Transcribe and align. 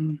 Mm. 0.00 0.18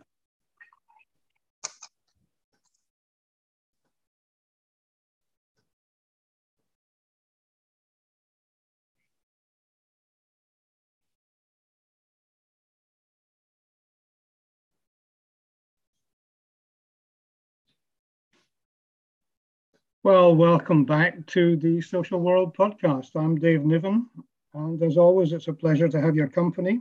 Well, 20.04 20.34
welcome 20.36 20.84
back 20.84 21.24
to 21.28 21.56
the 21.56 21.80
Social 21.80 22.20
World 22.20 22.54
podcast. 22.56 23.16
I'm 23.16 23.36
Dave 23.36 23.64
Niven, 23.64 24.10
and 24.52 24.82
as 24.82 24.98
always, 24.98 25.32
it's 25.32 25.48
a 25.48 25.52
pleasure 25.52 25.88
to 25.88 26.00
have 26.00 26.14
your 26.14 26.28
company. 26.28 26.80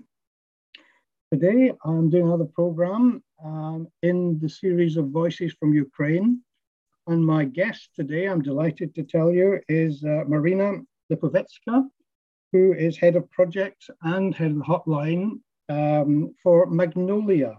Today, 1.34 1.72
I'm 1.86 2.10
doing 2.10 2.28
another 2.28 2.44
program 2.44 3.24
um, 3.42 3.88
in 4.04 4.38
the 4.40 4.50
series 4.50 4.98
of 4.98 5.12
Voices 5.12 5.54
from 5.58 5.74
Ukraine. 5.74 6.42
And 7.08 7.26
my 7.26 7.46
guest 7.46 7.92
today, 7.96 8.26
I'm 8.26 8.42
delighted 8.42 8.94
to 8.96 9.04
tell 9.04 9.32
you, 9.32 9.62
is 9.70 10.04
uh, 10.04 10.26
Marina 10.28 10.82
Lipovetska, 11.10 11.88
who 12.52 12.74
is 12.74 12.98
head 12.98 13.16
of 13.16 13.32
projects 13.32 13.90
and 14.02 14.36
head 14.36 14.52
of 14.52 14.58
the 14.58 14.64
hotline 14.66 15.40
um, 15.70 16.36
for 16.44 16.66
Magnolia, 16.66 17.56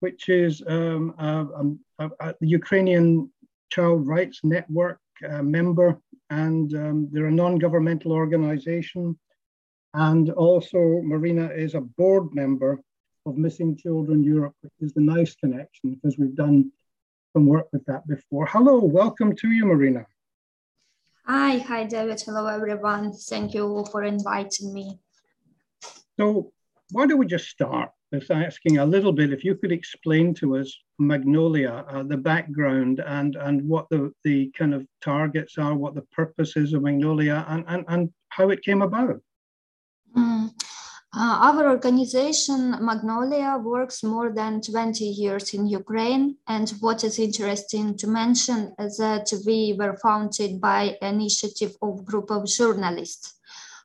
which 0.00 0.28
is 0.28 0.60
um, 0.66 1.14
a, 1.18 2.04
a, 2.04 2.10
a, 2.18 2.34
Ukrainian 2.40 3.30
Child 3.70 4.08
Rights 4.08 4.40
Network 4.42 4.98
uh, 5.24 5.44
member, 5.44 6.00
and 6.30 6.74
um, 6.74 7.08
they're 7.12 7.26
a 7.26 7.30
non 7.30 7.58
governmental 7.58 8.10
organization. 8.10 9.16
And 9.94 10.30
also, 10.30 11.00
Marina 11.04 11.46
is 11.46 11.76
a 11.76 11.80
board 11.80 12.34
member 12.34 12.82
of 13.28 13.36
Missing 13.36 13.76
Children 13.76 14.22
Europe, 14.22 14.54
which 14.62 14.72
is 14.80 14.92
the 14.94 15.00
nice 15.00 15.34
connection 15.36 15.94
because 15.94 16.18
we've 16.18 16.34
done 16.34 16.72
some 17.34 17.46
work 17.46 17.68
with 17.72 17.84
that 17.86 18.06
before. 18.08 18.46
Hello, 18.46 18.78
welcome 18.78 19.36
to 19.36 19.50
you, 19.50 19.66
Marina. 19.66 20.06
Hi, 21.26 21.58
hi, 21.58 21.84
David. 21.84 22.20
Hello, 22.20 22.46
everyone. 22.46 23.12
Thank 23.12 23.54
you 23.54 23.84
for 23.92 24.02
inviting 24.02 24.72
me. 24.72 24.98
So, 26.18 26.52
why 26.90 27.06
don't 27.06 27.18
we 27.18 27.26
just 27.26 27.48
start 27.48 27.90
with 28.10 28.30
asking 28.30 28.78
a 28.78 28.86
little 28.86 29.12
bit 29.12 29.32
if 29.32 29.44
you 29.44 29.54
could 29.54 29.72
explain 29.72 30.32
to 30.34 30.56
us 30.56 30.74
Magnolia, 30.98 31.84
uh, 31.86 32.02
the 32.02 32.16
background, 32.16 33.00
and 33.00 33.36
and 33.36 33.68
what 33.68 33.88
the 33.90 34.10
the 34.24 34.50
kind 34.56 34.72
of 34.72 34.86
targets 35.02 35.58
are, 35.58 35.74
what 35.74 35.94
the 35.94 36.06
purpose 36.12 36.56
is 36.56 36.72
of 36.72 36.82
Magnolia, 36.82 37.44
and 37.48 37.64
and, 37.68 37.84
and 37.88 38.10
how 38.30 38.48
it 38.48 38.62
came 38.62 38.80
about. 38.80 39.20
Uh, 41.14 41.38
our 41.40 41.70
organization, 41.70 42.76
Magnolia, 42.84 43.56
works 43.56 44.04
more 44.04 44.30
than 44.30 44.60
20 44.60 45.04
years 45.04 45.54
in 45.54 45.66
Ukraine. 45.66 46.36
And 46.46 46.68
what 46.80 47.02
is 47.02 47.18
interesting 47.18 47.96
to 47.96 48.06
mention 48.06 48.74
is 48.78 48.98
that 48.98 49.32
we 49.46 49.74
were 49.78 49.96
founded 49.96 50.60
by 50.60 50.98
initiative 51.00 51.76
of 51.80 52.04
group 52.04 52.30
of 52.30 52.46
journalists 52.46 53.38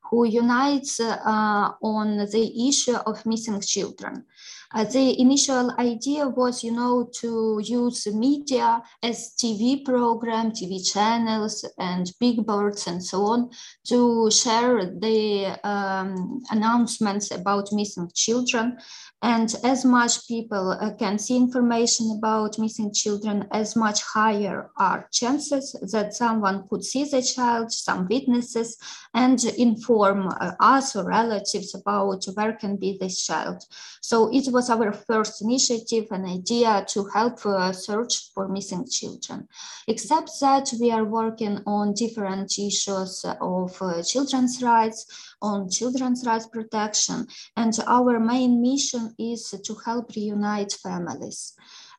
who 0.09 0.25
unites 0.25 0.99
uh, 0.99 1.71
on 1.81 2.17
the 2.17 2.67
issue 2.67 2.97
of 3.05 3.25
missing 3.25 3.61
children. 3.61 4.25
Uh, 4.73 4.83
the 4.85 5.19
initial 5.19 5.71
idea 5.79 6.27
was, 6.27 6.63
you 6.63 6.71
know, 6.71 7.09
to 7.13 7.61
use 7.63 8.07
media 8.07 8.81
as 9.03 9.33
TV 9.37 9.85
program, 9.85 10.51
TV 10.51 10.81
channels, 10.83 11.65
and 11.77 12.11
big 12.19 12.45
boards 12.45 12.87
and 12.87 13.03
so 13.03 13.23
on 13.23 13.49
to 13.85 14.29
share 14.31 14.85
the 14.85 15.59
um, 15.63 16.41
announcements 16.49 17.31
about 17.31 17.71
missing 17.71 18.09
children 18.15 18.77
and 19.23 19.55
as 19.63 19.85
much 19.85 20.27
people 20.27 20.71
uh, 20.71 20.91
can 20.95 21.17
see 21.17 21.37
information 21.37 22.11
about 22.17 22.59
missing 22.59 22.93
children, 22.93 23.47
as 23.51 23.73
much 23.73 24.03
higher 24.03 24.69
are 24.75 25.07
chances 25.13 25.71
that 25.93 26.13
someone 26.13 26.67
could 26.67 26.83
see 26.83 27.05
the 27.05 27.21
child, 27.21 27.71
some 27.71 28.05
witnesses, 28.09 28.77
and 29.13 29.41
inform 29.57 30.27
uh, 30.27 30.51
us 30.59 30.93
or 30.97 31.05
relatives 31.05 31.73
about 31.73 32.25
where 32.33 32.51
can 32.51 32.75
be 32.75 32.97
this 32.99 33.25
child. 33.25 33.63
So 34.01 34.29
it 34.33 34.51
was 34.51 34.69
our 34.69 34.91
first 34.91 35.41
initiative, 35.41 36.07
an 36.11 36.25
idea 36.25 36.85
to 36.89 37.05
help 37.13 37.45
uh, 37.45 37.71
search 37.71 38.33
for 38.33 38.49
missing 38.49 38.85
children. 38.89 39.47
Except 39.87 40.31
that 40.41 40.69
we 40.81 40.91
are 40.91 41.05
working 41.05 41.61
on 41.65 41.93
different 41.93 42.59
issues 42.59 43.23
of 43.39 44.05
children's 44.05 44.61
rights, 44.61 45.32
on 45.43 45.69
children's 45.69 46.25
rights 46.25 46.47
protection, 46.47 47.27
and 47.55 47.77
our 47.85 48.19
main 48.19 48.61
mission 48.61 49.13
is 49.19 49.53
to 49.63 49.75
help 49.85 50.15
reunite 50.15 50.73
families. 50.81 51.53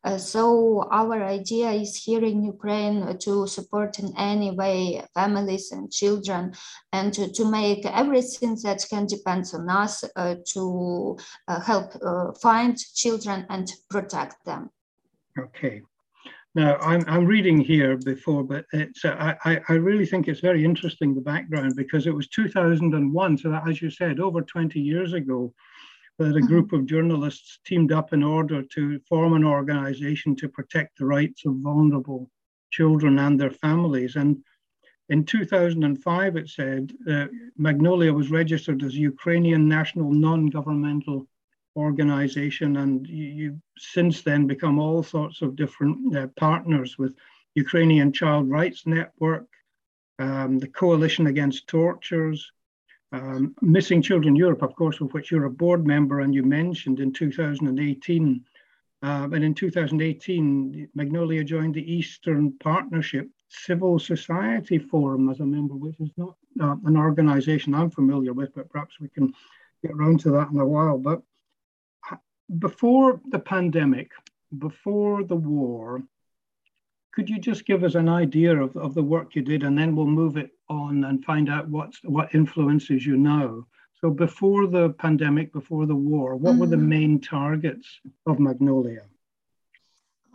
Uh, 0.05 0.19
so 0.19 0.87
our 0.91 1.25
idea 1.25 1.71
is 1.71 1.97
here 1.97 2.23
in 2.23 2.43
Ukraine 2.43 3.17
to 3.19 3.47
support 3.47 3.99
in 3.99 4.13
any 4.19 4.51
way 4.51 5.03
families 5.15 5.73
and 5.73 5.91
children 5.91 6.53
and 6.93 7.13
to, 7.15 7.33
to 7.33 7.51
make 7.51 7.87
everything 7.87 8.59
that 8.65 8.85
can 8.91 9.07
depend 9.07 9.51
on 9.55 9.71
us 9.71 10.05
uh, 10.17 10.35
to 10.53 11.17
uh, 11.49 11.61
help 11.61 11.97
uh, 12.05 12.33
find 12.35 12.77
children 12.95 13.47
and 13.49 13.73
protect 13.89 14.45
them. 14.45 14.69
Okay. 15.39 15.81
Now, 16.57 16.77
I'm, 16.77 17.05
I'm 17.09 17.27
reading 17.27 17.59
here 17.59 17.97
before, 17.97 18.45
but 18.45 18.65
it's, 18.73 19.05
uh, 19.05 19.35
I, 19.45 19.61
I 19.69 19.73
really 19.73 20.07
think 20.07 20.29
it's 20.29 20.41
very 20.41 20.65
interesting, 20.65 21.13
the 21.13 21.21
background, 21.21 21.75
because 21.77 22.07
it 22.07 22.15
was 22.15 22.29
2001. 22.29 23.39
So, 23.39 23.51
that, 23.51 23.69
as 23.69 23.83
you 23.83 23.91
said, 23.91 24.21
over 24.21 24.41
20 24.41 24.81
years 24.81 25.15
ago, 25.15 25.53
that 26.19 26.27
a 26.27 26.35
mm-hmm. 26.35 26.47
group 26.47 26.73
of 26.73 26.87
journalists 26.87 27.59
teamed 27.65 27.91
up 27.91 28.13
in 28.13 28.23
order 28.23 28.63
to 28.63 29.01
form 29.01 29.33
an 29.33 29.45
organization 29.45 30.37
to 30.37 30.49
protect 30.49 30.99
the 30.99 31.07
rights 31.07 31.45
of 31.45 31.57
vulnerable 31.57 32.31
children 32.71 33.19
and 33.19 33.41
their 33.41 33.51
families. 33.51 34.15
And 34.15 34.39
in 35.09 35.25
2005, 35.25 36.37
it 36.37 36.49
said 36.49 36.93
uh, 37.11 37.27
Magnolia 37.59 38.13
was 38.13 38.31
registered 38.31 38.83
as 38.85 38.95
Ukrainian 38.95 39.69
national 39.69 40.13
non 40.13 40.47
governmental 40.47 41.27
organization. 41.77 42.77
And 42.79 43.07
you, 43.07 43.51
have 43.51 43.61
since 43.79 44.23
then 44.23 44.47
become 44.47 44.79
all 44.79 45.03
sorts 45.03 45.43
of 45.43 45.57
different 45.57 46.17
uh, 46.17 46.29
partners 46.37 46.99
with 46.99 47.15
Ukrainian 47.55 48.13
Child 48.13 48.51
Rights 48.51 48.87
Network, 48.87 49.47
um, 50.19 50.59
the 50.59 50.69
Coalition 50.69 51.27
Against 51.27 51.67
Tortures, 51.67 52.53
um, 53.13 53.55
Missing 53.61 54.03
Children 54.03 54.35
Europe, 54.35 54.63
of 54.63 54.75
course, 54.75 55.01
of 55.01 55.13
which 55.15 55.31
you're 55.31 55.45
a 55.45 55.51
board 55.51 55.87
member 55.87 56.21
and 56.21 56.35
you 56.35 56.43
mentioned 56.43 57.01
in 57.01 57.13
2018. 57.13 58.45
Um, 59.03 59.35
and 59.35 59.45
in 59.45 59.55
2018, 59.55 60.89
Magnolia 60.95 61.45
joined 61.45 61.75
the 61.75 61.93
Eastern 61.93 62.53
Partnership 62.59 63.29
Civil 63.51 63.99
Society 63.99 64.79
Forum 64.79 65.29
as 65.29 65.41
a 65.41 65.47
member, 65.47 65.75
which 65.75 66.01
is 66.01 66.11
not 66.17 66.37
uh, 66.61 66.77
an 66.85 66.97
organization 66.97 67.75
I'm 67.75 67.91
familiar 67.91 68.33
with, 68.33 68.55
but 68.55 68.71
perhaps 68.71 68.99
we 69.01 69.09
can 69.09 69.33
get 69.83 69.93
around 69.93 70.21
to 70.21 70.31
that 70.31 70.51
in 70.51 70.59
a 70.59 70.67
while. 70.67 70.99
But 70.99 71.23
before 72.59 73.21
the 73.31 73.39
pandemic, 73.39 74.13
before 74.59 75.25
the 75.25 75.37
war, 75.37 76.03
could 77.13 77.31
you 77.31 77.39
just 77.39 77.65
give 77.65 77.85
us 77.85 77.95
an 77.95 78.09
idea 78.09 78.57
of, 78.61 78.77
of 78.77 78.95
the 78.95 79.03
work 79.03 79.35
you 79.35 79.43
did 79.43 79.63
and 79.63 79.79
then 79.79 79.95
we'll 79.95 80.07
move 80.07 80.37
it 80.37 80.51
on 80.69 81.05
and 81.05 81.25
find 81.25 81.49
out 81.49 81.69
what's, 81.69 82.01
what 82.03 82.35
influences 82.35 83.07
you 83.07 83.17
now? 83.17 83.67
So 84.01 84.11
before 84.11 84.67
the 84.67 84.91
pandemic, 84.91 85.53
before 85.53 85.87
the 85.87 85.95
war, 85.95 86.37
what 86.37 86.53
mm-hmm. 86.53 86.61
were 86.61 86.67
the 86.67 86.77
mm-hmm. 86.77 86.89
main 86.89 87.21
targets 87.21 88.01
of 88.27 88.39
Magnolia? 88.41 89.03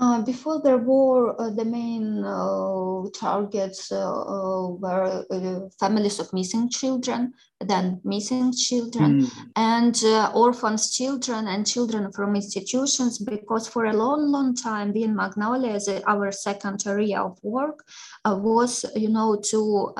Uh, 0.02 0.22
before 0.22 0.62
the 0.62 0.78
war, 0.78 1.36
uh, 1.42 1.50
the 1.50 1.66
main 1.66 2.24
uh, 2.24 3.04
targets 3.14 3.92
uh, 3.92 3.98
uh, 3.98 4.70
were 4.70 5.26
uh, 5.30 5.60
families 5.78 6.20
of 6.20 6.32
missing 6.32 6.70
children, 6.70 7.34
then 7.60 8.00
missing 8.06 8.54
children, 8.54 9.24
mm. 9.24 9.32
and 9.58 10.02
orphans 10.34 10.96
children 10.96 11.50
and 11.50 11.68
children 11.68 12.10
from 12.14 12.34
institutions, 12.34 13.20
because 13.20 13.68
for 13.68 13.86
a 13.86 13.94
long, 13.94 14.32
long 14.32 14.56
time, 14.56 14.94
being 14.94 15.14
Magnolia 15.14 15.74
as 15.74 15.90
our 16.08 16.32
second 16.32 16.82
area 16.88 17.22
of 17.22 17.38
work 17.44 17.84
was, 18.26 18.86
you 18.96 19.10
know, 19.10 19.36
to 19.52 19.92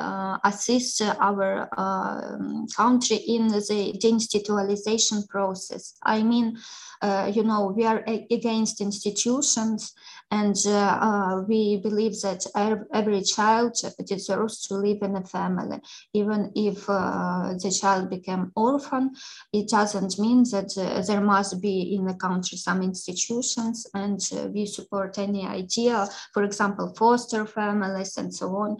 assist 0.44 1.02
our 1.02 1.68
um, 1.76 2.66
country 2.74 3.18
in 3.18 3.48
the 3.48 3.60
deinstitutionalization 4.02 5.28
process. 5.28 5.94
I 6.02 6.22
mean, 6.22 6.56
Uh, 7.02 7.30
you 7.32 7.42
know, 7.42 7.72
we 7.74 7.84
are 7.84 8.04
against 8.30 8.80
institutions. 8.80 9.94
And 10.30 10.56
uh, 10.66 10.98
uh, 11.00 11.42
we 11.48 11.78
believe 11.78 12.12
that 12.22 12.46
every 12.92 13.22
child 13.22 13.74
deserves 14.06 14.66
to 14.68 14.74
live 14.74 14.98
in 15.02 15.16
a 15.16 15.24
family. 15.24 15.78
Even 16.14 16.52
if 16.54 16.88
uh, 16.88 17.54
the 17.60 17.70
child 17.70 18.10
became 18.10 18.52
orphan, 18.54 19.10
it 19.52 19.68
doesn't 19.68 20.18
mean 20.20 20.44
that 20.52 20.70
uh, 20.78 21.02
there 21.02 21.20
must 21.20 21.60
be 21.60 21.94
in 21.96 22.04
the 22.04 22.14
country 22.14 22.58
some 22.58 22.80
institutions 22.82 23.88
and 23.94 24.20
uh, 24.32 24.46
we 24.48 24.66
support 24.66 25.18
any 25.18 25.44
idea, 25.46 26.06
for 26.32 26.44
example, 26.44 26.94
foster 26.96 27.44
families 27.44 28.16
and 28.16 28.32
so 28.32 28.54
on, 28.54 28.76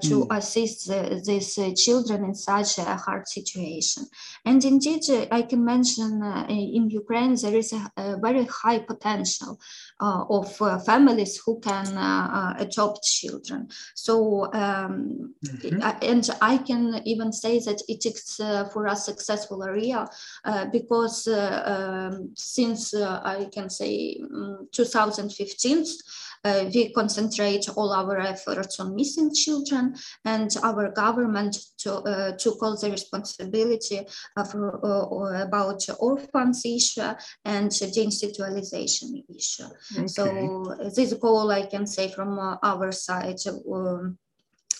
to 0.00 0.24
mm. 0.24 0.36
assist 0.36 0.86
the, 0.86 1.20
these 1.26 1.58
children 1.84 2.24
in 2.24 2.34
such 2.34 2.78
a 2.78 2.96
hard 2.96 3.26
situation. 3.26 4.04
And 4.44 4.64
indeed, 4.64 5.02
I 5.32 5.42
can 5.42 5.64
mention 5.64 6.22
in 6.48 6.90
Ukraine, 6.90 7.34
there 7.34 7.56
is 7.56 7.72
a, 7.72 7.90
a 7.96 8.16
very 8.18 8.44
high 8.44 8.78
potential 8.78 9.58
uh, 9.95 9.95
of 10.00 10.60
uh, 10.60 10.78
families 10.80 11.38
who 11.38 11.58
can 11.60 11.86
uh, 11.96 12.54
adopt 12.58 13.02
children. 13.02 13.68
So, 13.94 14.52
um, 14.52 15.34
mm-hmm. 15.44 15.80
and 16.02 16.28
I 16.42 16.58
can 16.58 17.00
even 17.04 17.32
say 17.32 17.58
that 17.60 17.82
it 17.88 18.04
is 18.04 18.36
for 18.72 18.86
us 18.86 19.06
successful 19.06 19.62
area 19.64 20.06
because 20.72 21.28
um, 21.28 22.32
since 22.34 22.94
I 22.94 23.48
can 23.52 23.70
say 23.70 24.20
um, 24.22 24.68
2015, 24.72 25.84
uh, 26.46 26.70
we 26.72 26.92
concentrate 26.92 27.64
all 27.76 27.92
our 27.92 28.18
efforts 28.18 28.80
on 28.80 28.94
missing 28.94 29.30
children 29.34 29.94
and 30.24 30.50
our 30.62 30.90
government 30.92 31.54
to, 31.78 31.90
uh, 31.94 32.32
took 32.42 32.62
all 32.62 32.76
the 32.76 32.90
responsibility 32.90 34.00
for, 34.50 34.64
uh, 34.84 35.42
about 35.48 35.80
orphans 35.98 36.62
issue 36.64 37.12
and 37.44 37.70
deinstitutionalization 37.70 39.10
issue. 39.38 39.70
Okay. 39.96 40.06
So 40.16 40.24
this 40.96 41.12
goal 41.14 41.50
I 41.50 41.66
can 41.66 41.86
say 41.86 42.08
from 42.16 42.30
our 42.72 42.92
side 42.92 43.40
um, 43.46 43.62
uh, 43.72 44.25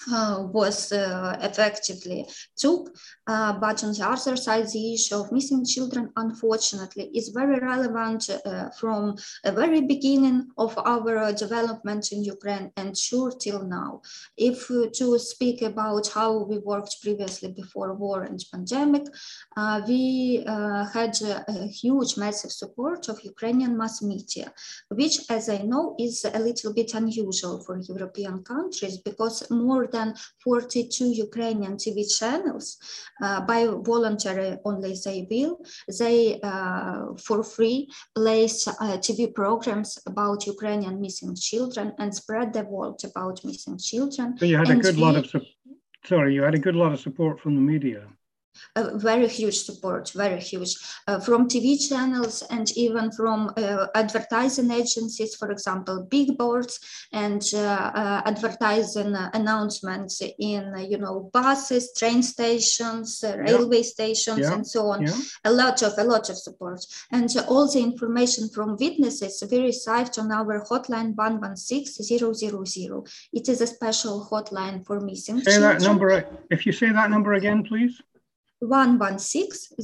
was 0.08 0.92
uh, 0.92 1.36
effectively 1.42 2.26
took. 2.56 2.94
Uh, 3.26 3.52
but 3.58 3.82
on 3.82 3.92
the 3.92 4.06
other 4.06 4.36
side, 4.36 4.66
the 4.68 4.94
issue 4.94 5.16
of 5.16 5.32
missing 5.32 5.64
children, 5.64 6.10
unfortunately, 6.16 7.10
is 7.14 7.30
very 7.30 7.58
relevant 7.58 8.30
uh, 8.30 8.70
from 8.70 9.16
the 9.42 9.52
very 9.52 9.80
beginning 9.80 10.46
of 10.58 10.78
our 10.78 11.32
development 11.32 12.12
in 12.12 12.22
Ukraine 12.22 12.70
and 12.76 12.96
sure 12.96 13.32
till 13.32 13.64
now. 13.64 14.00
If 14.36 14.68
to 14.68 15.18
speak 15.18 15.62
about 15.62 16.08
how 16.08 16.44
we 16.44 16.58
worked 16.58 17.02
previously 17.02 17.52
before 17.52 17.94
war 17.94 18.22
and 18.22 18.42
pandemic, 18.52 19.06
uh, 19.56 19.80
we 19.88 20.44
uh, 20.46 20.84
had 20.86 21.14
a 21.22 21.66
huge, 21.66 22.16
massive 22.16 22.52
support 22.52 23.08
of 23.08 23.20
Ukrainian 23.24 23.76
mass 23.76 24.02
media, 24.02 24.52
which, 24.90 25.16
as 25.30 25.48
I 25.48 25.58
know, 25.58 25.96
is 25.98 26.24
a 26.24 26.38
little 26.38 26.72
bit 26.72 26.94
unusual 26.94 27.62
for 27.64 27.78
European 27.78 28.42
countries 28.42 28.98
because 28.98 29.50
more 29.50 29.86
than 29.96 30.14
42 30.44 31.10
Ukrainian 31.26 31.74
TV 31.82 31.98
channels 32.18 32.66
uh, 33.22 33.40
by 33.50 33.60
voluntary 33.92 34.50
only 34.64 34.94
they 35.04 35.18
will. 35.30 35.54
They 36.00 36.18
uh, 36.50 37.02
for 37.26 37.38
free 37.54 37.78
place 38.18 38.58
uh, 38.68 38.96
TV 39.06 39.20
programs 39.40 39.90
about 40.10 40.46
Ukrainian 40.54 40.96
missing 41.04 41.34
children 41.48 41.86
and 42.00 42.08
spread 42.20 42.48
the 42.52 42.64
word 42.74 42.98
about 43.10 43.44
missing 43.48 43.78
children. 43.90 44.26
So 44.38 44.44
you 44.50 44.58
had 44.62 44.70
and 44.70 44.80
a 44.80 44.82
good 44.86 44.96
we, 44.96 45.02
lot 45.06 45.16
of 45.20 45.26
sorry, 46.10 46.30
you 46.36 46.42
had 46.48 46.56
a 46.60 46.64
good 46.66 46.78
lot 46.82 46.92
of 46.94 47.00
support 47.06 47.34
from 47.42 47.52
the 47.58 47.64
media 47.74 48.02
a 48.74 48.96
very 48.98 49.28
huge 49.28 49.58
support, 49.58 50.10
very 50.14 50.40
huge, 50.40 50.74
uh, 51.06 51.18
from 51.20 51.48
TV 51.48 51.76
channels 51.88 52.42
and 52.50 52.70
even 52.76 53.10
from 53.12 53.52
uh, 53.56 53.86
advertising 53.94 54.70
agencies, 54.70 55.34
for 55.34 55.50
example, 55.50 56.06
big 56.10 56.36
boards 56.38 56.78
and 57.12 57.42
uh, 57.54 57.90
uh 58.02 58.22
advertising 58.26 59.14
announcements 59.34 60.22
in, 60.38 60.74
you 60.90 60.98
know, 60.98 61.30
buses, 61.32 61.92
train 61.96 62.22
stations, 62.22 63.22
uh, 63.24 63.36
railway 63.38 63.78
yeah. 63.78 63.82
stations, 63.82 64.40
yeah. 64.40 64.52
and 64.52 64.66
so 64.66 64.86
on. 64.88 65.02
Yeah. 65.02 65.16
A 65.44 65.52
lot 65.52 65.82
of, 65.82 65.92
a 65.98 66.04
lot 66.04 66.28
of 66.30 66.36
support. 66.36 66.84
And 67.12 67.30
all 67.48 67.70
the 67.70 67.80
information 67.80 68.48
from 68.48 68.76
witnesses 68.76 69.42
we 69.50 69.60
received 69.60 70.18
on 70.18 70.32
our 70.32 70.64
hotline 70.64 71.14
116000. 71.14 73.04
It 73.32 73.48
is 73.48 73.60
a 73.60 73.66
special 73.66 74.28
hotline 74.30 74.84
for 74.86 75.00
missing 75.00 75.40
say 75.40 75.52
children. 75.52 75.78
that 75.78 75.82
number, 75.86 76.26
if 76.50 76.66
you 76.66 76.72
say 76.72 76.90
that 76.92 77.10
number 77.10 77.34
again, 77.34 77.62
please. 77.64 78.00
116000. 78.60 79.76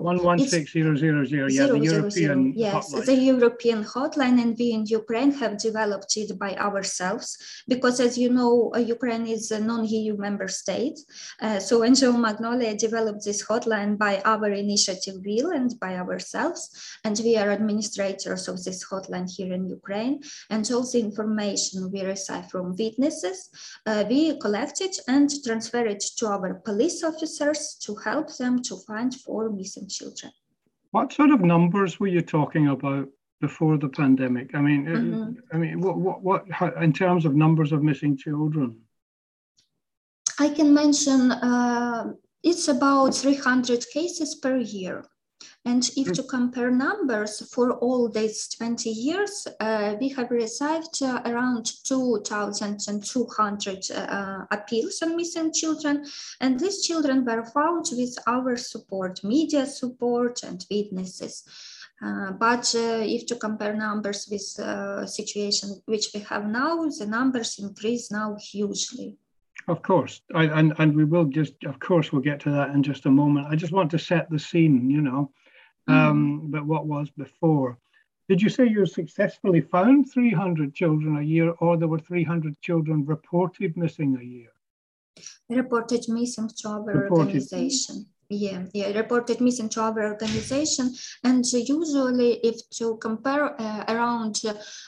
116000, 0.00 1.50
yeah, 1.50 1.66
the 1.66 1.78
European 1.80 2.52
Yes, 2.54 2.94
hotline. 2.94 3.06
the 3.06 3.14
European 3.16 3.84
hotline, 3.84 4.40
and 4.40 4.56
we 4.56 4.70
in 4.70 4.86
Ukraine 4.86 5.32
have 5.32 5.58
developed 5.58 6.16
it 6.16 6.38
by 6.38 6.54
ourselves 6.56 7.36
because, 7.66 7.98
as 7.98 8.16
you 8.16 8.30
know, 8.30 8.70
uh, 8.72 8.78
Ukraine 8.78 9.26
is 9.26 9.50
a 9.50 9.58
non 9.58 9.84
EU 9.84 10.16
member 10.16 10.46
state. 10.46 11.00
Uh, 11.42 11.58
so, 11.58 11.80
NGO 11.80 12.16
Magnolia 12.16 12.76
developed 12.76 13.24
this 13.24 13.44
hotline 13.44 13.98
by 13.98 14.22
our 14.24 14.48
initiative 14.52 15.16
will 15.24 15.50
and 15.50 15.74
by 15.80 15.96
ourselves. 15.96 16.70
And 17.02 17.20
we 17.24 17.36
are 17.36 17.50
administrators 17.50 18.46
of 18.46 18.62
this 18.62 18.84
hotline 18.88 19.28
here 19.28 19.52
in 19.52 19.68
Ukraine. 19.68 20.22
And 20.50 20.70
all 20.72 20.84
the 20.92 21.00
information 21.00 21.90
we 21.90 22.02
receive 22.02 22.46
from 22.46 22.76
witnesses, 22.76 23.50
uh, 23.86 24.04
we 24.08 24.38
collect 24.38 24.80
it 24.80 24.96
and 25.08 25.28
transfer 25.44 25.84
it 25.84 26.04
to 26.18 26.28
our 26.28 26.54
police 26.68 27.02
officers 27.02 27.55
to 27.84 27.94
help 27.96 28.36
them 28.36 28.62
to 28.62 28.76
find 28.88 29.14
four 29.14 29.50
missing 29.50 29.88
children. 29.88 30.32
What 30.90 31.12
sort 31.12 31.30
of 31.30 31.40
numbers 31.40 32.00
were 32.00 32.06
you 32.06 32.22
talking 32.22 32.68
about 32.68 33.08
before 33.40 33.76
the 33.78 33.88
pandemic? 33.88 34.54
I 34.54 34.60
mean, 34.60 34.86
mm-hmm. 34.86 35.32
I 35.52 35.56
mean, 35.58 35.80
what, 35.80 35.96
what, 35.98 36.22
what, 36.22 36.50
how, 36.50 36.70
in 36.80 36.92
terms 36.92 37.24
of 37.24 37.34
numbers 37.34 37.72
of 37.72 37.82
missing 37.82 38.16
children? 38.16 38.76
I 40.38 40.48
can 40.50 40.72
mention 40.72 41.32
uh, 41.32 42.12
it's 42.42 42.68
about 42.68 43.14
300 43.14 43.84
cases 43.92 44.36
per 44.36 44.56
year. 44.58 45.04
And 45.66 45.86
if 45.96 46.12
to 46.12 46.22
compare 46.22 46.70
numbers 46.70 47.42
for 47.52 47.72
all 47.72 48.08
these 48.08 48.46
20 48.56 48.88
years, 48.88 49.48
uh, 49.58 49.96
we 50.00 50.10
have 50.10 50.30
received 50.30 51.02
uh, 51.02 51.20
around 51.26 51.72
2,200 51.82 53.90
uh, 53.90 54.44
appeals 54.52 55.02
on 55.02 55.16
missing 55.16 55.52
children. 55.52 56.04
And 56.40 56.60
these 56.60 56.86
children 56.86 57.24
were 57.24 57.44
found 57.46 57.86
with 57.90 58.16
our 58.28 58.56
support, 58.56 59.24
media 59.24 59.66
support 59.66 60.44
and 60.44 60.64
witnesses. 60.70 61.42
Uh, 62.00 62.30
but 62.30 62.72
uh, 62.76 63.02
if 63.02 63.26
to 63.26 63.34
compare 63.34 63.74
numbers 63.74 64.28
with 64.30 64.54
the 64.54 64.68
uh, 64.68 65.04
situation 65.04 65.82
which 65.86 66.10
we 66.14 66.20
have 66.20 66.46
now, 66.46 66.88
the 66.96 67.06
numbers 67.08 67.58
increase 67.58 68.12
now 68.12 68.36
hugely. 68.40 69.16
Of 69.66 69.82
course, 69.82 70.20
I, 70.32 70.44
and 70.44 70.74
and 70.78 70.94
we 70.94 71.04
will 71.04 71.24
just, 71.24 71.54
of 71.64 71.80
course, 71.80 72.12
we'll 72.12 72.22
get 72.22 72.38
to 72.42 72.52
that 72.52 72.70
in 72.70 72.84
just 72.84 73.06
a 73.06 73.10
moment. 73.10 73.48
I 73.50 73.56
just 73.56 73.72
want 73.72 73.90
to 73.90 73.98
set 73.98 74.30
the 74.30 74.38
scene, 74.38 74.88
you 74.88 75.00
know 75.00 75.32
um, 75.88 76.42
mm. 76.42 76.50
but 76.50 76.66
what 76.66 76.86
was 76.86 77.10
before. 77.10 77.78
Did 78.28 78.42
you 78.42 78.48
say 78.48 78.66
you 78.66 78.86
successfully 78.86 79.60
found 79.60 80.10
300 80.10 80.74
children 80.74 81.18
a 81.18 81.22
year, 81.22 81.52
or 81.60 81.76
there 81.76 81.86
were 81.86 82.00
300 82.00 82.60
children 82.60 83.04
reported 83.06 83.76
missing 83.76 84.18
a 84.20 84.24
year? 84.24 84.48
Reported 85.48 86.08
missing 86.08 86.50
to 86.58 86.68
our 86.68 86.82
reported. 86.82 87.26
organization. 87.26 88.06
Yeah, 88.28 88.64
yeah, 88.74 88.88
reported 88.88 89.40
missing 89.40 89.68
to 89.68 89.80
our 89.80 90.04
organization. 90.12 90.92
And 91.22 91.44
usually, 91.52 92.40
if 92.42 92.68
to 92.70 92.96
compare 92.96 93.54
uh, 93.60 93.84
around 93.86 94.42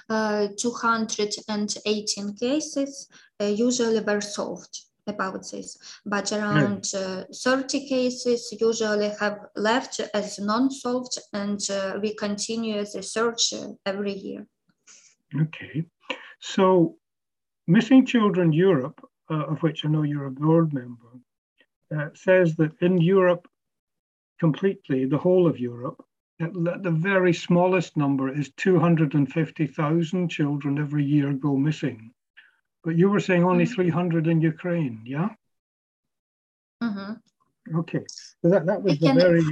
uh, 0.09 0.49
218 0.59 2.35
cases, 2.35 3.09
uh, 3.40 3.45
usually 3.45 4.00
were 4.00 4.21
solved 4.21 4.88
about 5.09 5.49
this, 5.50 5.77
but 6.05 6.33
around 6.33 6.85
uh, 6.95 7.25
30 7.33 7.88
cases 7.88 8.55
usually 8.61 9.11
have 9.21 9.38
left 9.57 10.00
as 10.15 10.38
non-solved 10.38 11.19
and 11.33 11.61
uh, 11.71 11.99
we 12.03 12.15
continue 12.15 12.85
the 12.85 13.03
search 13.03 13.53
uh, 13.53 13.69
every 13.87 14.12
year. 14.12 14.47
Okay, 15.41 15.85
so 16.41 16.97
Missing 17.67 18.07
Children 18.07 18.53
Europe, 18.53 19.00
uh, 19.31 19.45
of 19.47 19.62
which 19.62 19.85
I 19.85 19.88
know 19.88 20.03
you're 20.03 20.27
a 20.27 20.31
board 20.31 20.73
member, 20.73 21.21
uh, 21.95 22.09
says 22.15 22.57
that 22.57 22.73
in 22.81 22.99
Europe 22.99 23.47
completely, 24.38 25.05
the 25.05 25.19
whole 25.19 25.47
of 25.47 25.59
Europe, 25.59 26.03
that 26.38 26.81
the 26.83 26.91
very 26.91 27.33
smallest 27.33 27.97
number 27.97 28.29
is 28.29 28.50
250,000 28.57 30.29
children 30.29 30.79
every 30.79 31.05
year 31.05 31.33
go 31.33 31.57
missing. 31.57 32.12
But 32.88 32.97
you 32.97 33.11
were 33.11 33.21
saying 33.21 33.45
only 33.45 33.64
mm-hmm. 33.64 33.75
300 33.75 34.28
in 34.28 34.40
Ukraine, 34.40 35.02
yeah? 35.04 35.28
Mm-hmm. 36.83 37.76
Okay. 37.80 38.02
So 38.40 38.49
that, 38.49 38.64
that 38.64 38.83
was 38.83 38.99
the 38.99 39.12
very. 39.12 39.45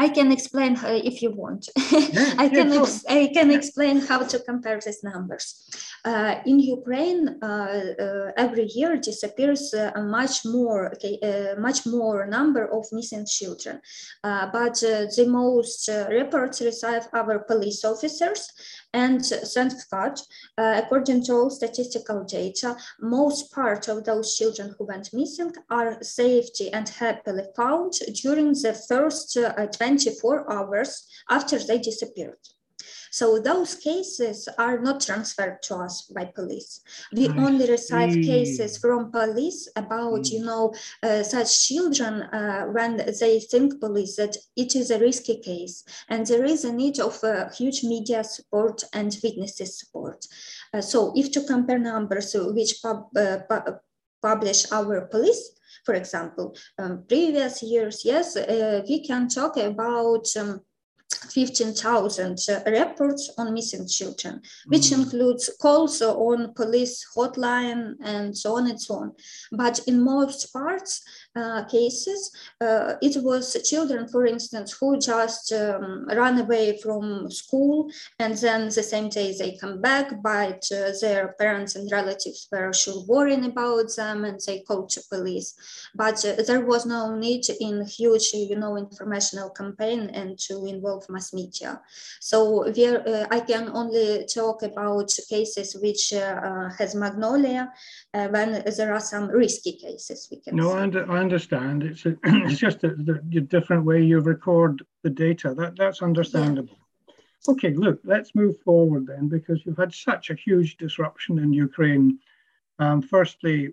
I 0.00 0.08
can 0.08 0.32
explain 0.32 0.76
uh, 0.76 0.98
if 1.10 1.20
you 1.22 1.30
want. 1.30 1.68
Yeah, 1.90 2.34
I 2.38 2.48
can 2.48 2.72
yeah, 2.72 2.86
I 3.08 3.30
can 3.36 3.50
explain 3.50 4.00
how 4.00 4.20
to 4.32 4.38
compare 4.50 4.80
these 4.84 5.02
numbers. 5.04 5.44
Uh, 6.04 6.34
in 6.50 6.58
Ukraine, 6.78 7.22
uh, 7.42 7.70
uh 8.04 8.28
every 8.44 8.66
year 8.78 8.92
disappears 9.10 9.62
uh, 9.74 10.00
a 10.00 10.02
much 10.18 10.36
more 10.56 10.80
okay, 10.94 11.14
uh, 11.30 11.60
much 11.68 11.80
more 11.96 12.18
number 12.38 12.64
of 12.76 12.82
missing 12.98 13.26
children. 13.38 13.76
but 14.56 14.76
the 15.18 15.26
most 15.42 15.80
reports 16.20 16.56
receive 16.70 17.04
our 17.18 17.36
police 17.50 17.82
officers, 17.92 18.40
and 18.92 19.24
thank 19.24 19.72
God, 19.90 20.20
uh, 20.58 20.80
according 20.82 21.24
to 21.24 21.32
all 21.34 21.50
statistical 21.50 22.24
data, 22.24 22.76
most 23.00 23.52
part 23.52 23.88
of 23.88 24.04
those 24.04 24.36
children 24.36 24.74
who 24.76 24.86
went 24.86 25.12
missing 25.12 25.52
are 25.70 26.02
safety 26.02 26.72
and 26.72 26.88
happily 26.88 27.44
found 27.56 27.92
during 28.22 28.52
the 28.52 28.74
first 28.88 29.36
uh, 29.36 29.66
24 29.66 30.52
hours 30.52 31.06
after 31.28 31.58
they 31.58 31.78
disappeared. 31.78 32.38
So 33.10 33.40
those 33.40 33.74
cases 33.74 34.48
are 34.56 34.78
not 34.78 35.00
transferred 35.00 35.62
to 35.64 35.76
us 35.76 36.02
by 36.02 36.26
police. 36.26 36.80
We 37.12 37.28
I 37.28 37.36
only 37.36 37.68
receive 37.68 38.24
cases 38.24 38.78
from 38.78 39.10
police 39.10 39.68
about, 39.76 40.20
mm. 40.20 40.32
you 40.32 40.44
know, 40.44 40.72
uh, 41.02 41.22
such 41.22 41.68
children 41.68 42.22
uh, 42.22 42.66
when 42.66 42.96
they 43.20 43.40
think 43.40 43.80
police 43.80 44.16
that 44.16 44.36
it 44.56 44.76
is 44.76 44.90
a 44.90 44.98
risky 44.98 45.40
case 45.40 45.84
and 46.08 46.26
there 46.26 46.44
is 46.44 46.64
a 46.64 46.72
need 46.72 47.00
of 47.00 47.22
uh, 47.24 47.50
huge 47.50 47.82
media 47.82 48.22
support 48.22 48.84
and 48.92 49.16
witnesses 49.22 49.78
support. 49.78 50.26
Uh, 50.72 50.80
so 50.80 51.12
if 51.16 51.32
to 51.32 51.42
compare 51.42 51.78
numbers 51.78 52.34
which 52.34 52.80
pub, 52.82 53.08
uh, 53.16 53.38
publish 54.22 54.70
our 54.70 55.02
police, 55.02 55.50
for 55.84 55.94
example, 55.94 56.54
um, 56.78 57.04
previous 57.08 57.62
years, 57.62 58.04
yes, 58.04 58.36
uh, 58.36 58.82
we 58.88 59.04
can 59.04 59.28
talk 59.28 59.56
about 59.56 60.26
um, 60.38 60.60
15,000 61.30 62.38
uh, 62.48 62.70
reports 62.70 63.30
on 63.36 63.52
missing 63.52 63.86
children, 63.86 64.40
which 64.66 64.90
mm. 64.90 65.02
includes 65.02 65.50
calls 65.60 66.00
on 66.02 66.54
police 66.54 67.04
hotline 67.16 67.94
and 68.02 68.36
so 68.36 68.56
on 68.56 68.68
and 68.68 68.80
so 68.80 68.94
on. 68.94 69.12
But 69.52 69.80
in 69.86 70.02
most 70.02 70.52
parts, 70.52 71.02
uh, 71.36 71.64
cases, 71.66 72.32
uh, 72.60 72.94
it 73.00 73.22
was 73.22 73.56
children, 73.62 74.08
for 74.08 74.26
instance, 74.26 74.76
who 74.80 74.98
just 74.98 75.52
um, 75.52 76.04
run 76.08 76.36
away 76.40 76.76
from 76.82 77.30
school 77.30 77.88
and 78.18 78.34
then 78.38 78.64
the 78.64 78.82
same 78.82 79.08
day 79.08 79.32
they 79.38 79.56
come 79.56 79.80
back, 79.80 80.10
but 80.24 80.66
uh, 80.74 80.90
their 81.00 81.36
parents 81.38 81.76
and 81.76 81.88
relatives 81.92 82.48
were 82.50 82.72
sure 82.72 83.04
worrying 83.06 83.44
about 83.44 83.94
them 83.94 84.24
and 84.24 84.40
they 84.44 84.58
called 84.62 84.90
the 84.90 85.02
police. 85.08 85.54
But 85.94 86.24
uh, 86.24 86.42
there 86.48 86.66
was 86.66 86.84
no 86.84 87.14
need 87.14 87.44
in 87.60 87.86
huge, 87.86 88.32
you 88.32 88.56
know, 88.56 88.76
informational 88.76 89.50
campaign 89.50 90.10
and 90.12 90.36
to 90.40 90.66
involve 90.66 91.08
mass 91.08 91.32
media. 91.32 91.80
So 92.18 92.64
uh, 92.66 93.26
I 93.30 93.38
can 93.38 93.70
only 93.72 94.26
talk 94.26 94.64
about 94.64 95.16
cases 95.28 95.76
which 95.80 96.10
has 96.10 96.96
Magnolia 96.96 97.72
when 98.12 98.64
there 98.76 98.92
are 98.92 99.00
some 99.00 99.28
risky 99.28 99.72
cases. 99.72 100.26
We 100.28 100.40
can 100.40 100.56
no, 100.56 100.76
and 100.76 100.96
I 100.96 101.19
understand. 101.20 101.82
It's 101.82 102.06
a, 102.06 102.16
it's 102.24 102.58
just 102.58 102.84
a, 102.84 102.90
different 102.90 103.84
way 103.84 104.02
you 104.02 104.20
record 104.20 104.82
the 105.02 105.10
data. 105.10 105.54
That 105.54 105.76
that's 105.76 106.02
understandable. 106.02 106.76
Okay, 107.48 107.72
look, 107.72 108.00
let's 108.04 108.34
move 108.34 108.60
forward 108.60 109.06
then 109.06 109.28
because 109.28 109.64
you've 109.64 109.78
had 109.78 109.94
such 109.94 110.30
a 110.30 110.34
huge 110.34 110.76
disruption 110.76 111.38
in 111.38 111.52
Ukraine. 111.52 112.18
Um, 112.78 113.02
firstly, 113.02 113.70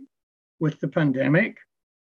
with 0.60 0.80
the 0.80 0.88
pandemic, 0.88 1.58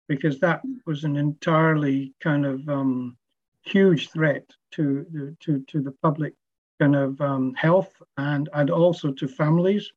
because 0.09 0.39
that 0.41 0.63
was 0.87 1.05
an 1.05 1.17
entirely 1.17 2.15
kind 2.21 2.45
of 2.47 2.69
um, 2.69 3.17
huge 3.63 4.11
threat 4.11 4.45
to 4.73 5.07
the 5.13 5.37
to 5.41 5.61
to 5.69 5.81
the 5.81 5.93
public 6.03 6.35
kind 6.81 6.97
of 6.97 7.21
um, 7.21 7.55
health 7.55 7.93
and 8.17 8.49
and 8.55 8.71
also 8.71 9.13
to 9.13 9.29
families. 9.29 9.93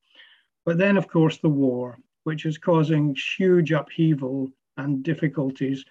But 0.65 0.77
then, 0.77 0.95
of 0.97 1.07
course, 1.07 1.37
the 1.37 1.49
war, 1.49 1.97
which 2.23 2.45
is 2.45 2.57
causing 2.57 3.15
huge 3.37 3.71
upheaval 3.71 4.49
and 4.77 5.03
difficulties. 5.03 5.85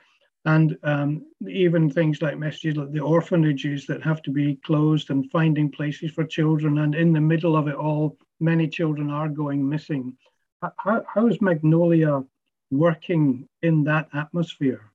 And 0.44 0.76
um, 0.82 1.24
even 1.48 1.88
things 1.88 2.20
like 2.20 2.36
messages 2.36 2.76
like 2.76 2.90
the 2.90 3.00
orphanages 3.00 3.86
that 3.86 4.02
have 4.02 4.22
to 4.22 4.30
be 4.30 4.56
closed 4.56 5.10
and 5.10 5.30
finding 5.30 5.70
places 5.70 6.10
for 6.10 6.24
children. 6.24 6.78
And 6.78 6.94
in 6.94 7.12
the 7.12 7.20
middle 7.20 7.56
of 7.56 7.68
it 7.68 7.76
all, 7.76 8.16
many 8.40 8.66
children 8.68 9.08
are 9.10 9.28
going 9.28 9.68
missing. 9.68 10.16
How, 10.78 11.04
how 11.14 11.28
is 11.28 11.40
Magnolia 11.40 12.24
working 12.72 13.48
in 13.62 13.84
that 13.84 14.08
atmosphere? 14.14 14.92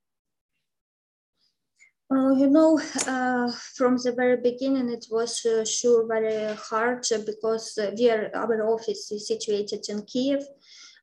Uh, 2.09 2.31
you 2.31 2.49
know, 2.49 2.79
uh, 3.05 3.51
from 3.75 3.97
the 3.97 4.13
very 4.15 4.37
beginning, 4.37 4.89
it 4.89 5.05
was 5.11 5.45
uh, 5.45 5.65
sure 5.65 6.07
very 6.07 6.55
hard 6.55 7.05
because 7.25 7.77
uh, 7.77 7.91
we 7.97 8.09
are, 8.09 8.31
our 8.33 8.65
office 8.65 9.11
is 9.11 9.27
situated 9.27 9.85
in 9.89 10.01
Kiev, 10.03 10.41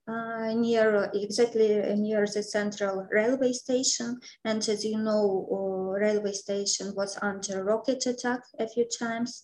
uh, 0.07 0.53
near 0.55 1.11
exactly 1.15 1.81
near 1.97 2.27
the 2.27 2.43
central 2.43 3.07
railway 3.11 3.53
station. 3.53 4.21
And 4.45 4.59
as 4.69 4.85
you 4.85 4.99
know, 4.99 5.49
uh, 5.51 5.99
railway 5.99 6.33
station 6.33 6.95
was 6.95 7.19
under 7.23 7.65
rocket 7.65 8.05
attack 8.07 8.41
a 8.59 8.69
few 8.69 8.87
times. 8.99 9.43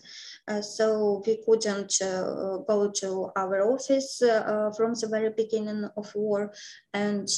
Uh, 0.51 0.61
so 0.61 1.23
we 1.27 1.39
couldn't 1.47 1.95
uh, 2.03 2.57
go 2.67 2.91
to 2.91 3.31
our 3.37 3.73
office 3.73 4.21
uh, 4.21 4.69
from 4.77 4.95
the 4.95 5.07
very 5.09 5.31
beginning 5.31 5.89
of 5.97 6.13
war 6.17 6.53
and 6.93 7.29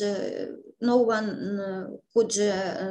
no 0.80 0.96
one 0.96 1.98
could 2.14 2.34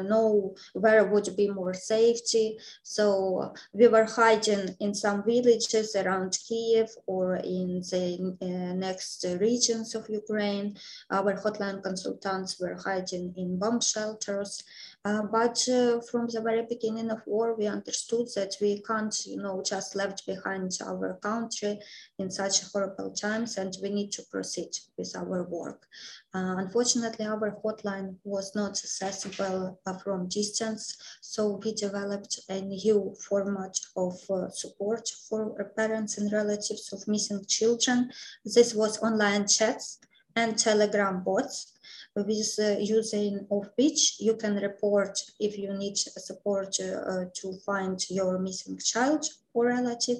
know 0.08 0.54
where 0.74 1.06
would 1.06 1.30
be 1.36 1.50
more 1.50 1.74
safety. 1.74 2.58
So 2.84 3.51
we 3.74 3.88
were 3.88 4.06
hiding 4.06 4.75
in 4.80 4.94
some 4.94 5.24
villages 5.24 5.96
around 5.96 6.38
Kiev 6.48 6.90
or 7.08 7.38
in 7.38 7.82
the 7.82 8.74
next 8.78 9.25
regions 9.40 9.96
of 9.96 10.08
Ukraine. 10.08 10.78
Our 11.10 11.34
hotline 11.34 11.82
consultants 11.82 12.60
were 12.60 12.78
hiding 12.86 13.34
in 13.38 13.58
bomb 13.58 13.82
shelters. 13.82 14.63
But 15.03 15.67
uh, 15.67 16.00
from 16.01 16.27
the 16.27 16.41
very 16.43 16.63
beginning 16.70 17.10
of 17.10 17.25
war, 17.25 17.55
we 17.55 17.65
understood 17.65 18.27
that 18.36 18.55
we 18.62 18.84
can't, 18.84 19.15
you 19.25 19.38
know, 19.38 19.63
just 19.65 19.96
left 19.96 20.27
behind 20.27 20.77
our 20.86 21.17
country 21.24 21.79
in 22.20 22.29
such 22.29 22.72
horrible 22.72 23.10
times, 23.10 23.58
and 23.58 23.75
we 23.81 23.89
need 23.89 24.12
to 24.12 24.24
proceed 24.29 24.70
with 24.98 25.15
our 25.15 25.43
work. 25.43 25.88
Uh, 26.36 26.55
unfortunately, 26.60 27.25
our 27.25 27.58
hotline 27.63 28.17
was 28.24 28.53
not 28.53 28.72
accessible 28.72 29.79
uh, 29.88 29.98
from 29.98 30.29
distance, 30.29 30.96
so 31.20 31.60
we 31.63 31.74
developed 31.74 32.39
a 32.50 32.62
new 32.62 33.15
format 33.27 33.75
of 33.98 34.13
uh, 34.29 34.50
support 34.50 35.10
for 35.27 35.72
parents 35.75 36.20
and 36.20 36.31
relatives 36.31 36.93
of 36.93 37.08
missing 37.08 37.43
children. 37.48 38.12
This 38.46 38.75
was 38.75 39.01
online 39.01 39.48
chats 39.48 39.98
and 40.36 40.58
Telegram 40.58 41.24
bots 41.24 41.74
with 42.15 42.60
uh, 42.60 42.77
using 42.80 43.48
of 43.50 43.70
which 43.77 44.20
you 44.20 44.36
can 44.36 44.56
report 44.56 45.18
if 45.39 45.58
you 45.58 45.74
need 45.74 45.98
support 45.98 46.75
uh, 46.80 47.25
to 47.34 47.53
find 47.65 48.03
your 48.10 48.38
missing 48.38 48.77
child 48.77 49.25
or 49.53 49.68
relative 49.68 50.18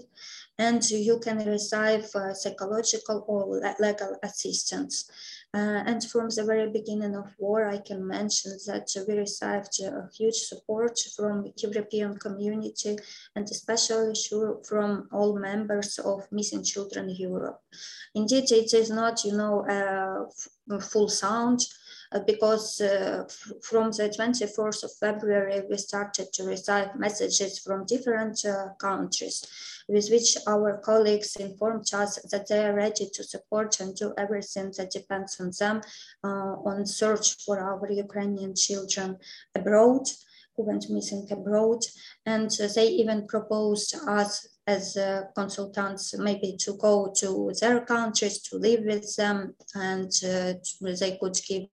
and 0.58 0.90
you 0.90 1.20
can 1.20 1.38
receive 1.46 2.06
uh, 2.16 2.34
psychological 2.34 3.24
or 3.28 3.62
legal 3.80 4.16
assistance. 4.24 5.10
Uh, 5.54 5.84
and 5.86 6.04
from 6.06 6.30
the 6.30 6.46
very 6.46 6.70
beginning 6.70 7.16
of 7.16 7.28
war, 7.38 7.68
I 7.68 7.80
can 7.80 8.08
mention 8.08 8.52
that 8.68 8.88
we 9.06 9.18
received 9.18 9.82
uh, 9.84 10.08
huge 10.18 10.36
support 10.36 10.98
from 11.16 11.52
European 11.58 12.18
community 12.18 12.98
and 13.36 13.50
especially 13.50 14.16
sure 14.16 14.60
from 14.64 15.10
all 15.12 15.38
members 15.38 16.00
of 16.00 16.32
Missing 16.32 16.64
Children 16.64 17.10
Europe. 17.10 17.60
Indeed, 18.16 18.50
it 18.52 18.74
is 18.74 18.90
not, 18.90 19.26
you 19.26 19.36
know, 19.36 19.66
a 19.68 20.80
full 20.80 21.10
sound 21.10 21.60
uh, 21.60 21.81
because 22.20 22.82
uh, 22.82 23.24
from 23.62 23.92
the 23.92 24.10
24th 24.10 24.84
of 24.84 24.92
February, 24.94 25.62
we 25.70 25.78
started 25.78 26.34
to 26.34 26.44
receive 26.44 26.94
messages 26.96 27.60
from 27.60 27.86
different 27.86 28.44
uh, 28.46 28.70
countries 28.78 29.46
with 29.88 30.10
which 30.10 30.38
our 30.48 30.78
colleagues 30.78 31.36
informed 31.38 31.88
us 31.94 32.20
that 32.30 32.48
they 32.48 32.66
are 32.66 32.74
ready 32.74 33.10
to 33.14 33.24
support 33.24 33.80
and 33.80 33.96
do 33.96 34.14
everything 34.18 34.72
that 34.78 34.92
depends 34.92 35.40
on 35.40 35.52
them 35.60 35.82
uh, 36.24 36.56
on 36.66 36.86
search 36.86 37.44
for 37.46 37.60
our 37.60 37.90
Ukrainian 37.92 38.56
children 38.56 39.18
abroad 39.56 40.08
who 40.56 40.64
went 40.64 40.90
missing 40.90 41.26
abroad. 41.32 41.84
And 42.26 42.52
uh, 42.62 42.68
they 42.76 42.88
even 42.88 43.26
proposed 43.26 43.96
us 44.08 44.48
as 44.68 44.98
uh, 44.98 45.24
consultants 45.34 46.18
maybe 46.18 46.56
to 46.60 46.74
go 46.74 47.12
to 47.18 47.52
their 47.60 47.80
countries 47.82 48.42
to 48.42 48.58
live 48.58 48.84
with 48.86 49.16
them 49.16 49.56
and 49.74 50.12
they 50.22 51.18
could 51.20 51.38
give 51.48 51.64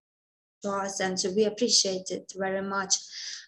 to 0.63 0.71
us 0.71 1.01
and 1.01 1.17
we 1.37 1.45
appreciate 1.45 2.11
it 2.11 2.33
very 2.37 2.63
much. 2.63 2.95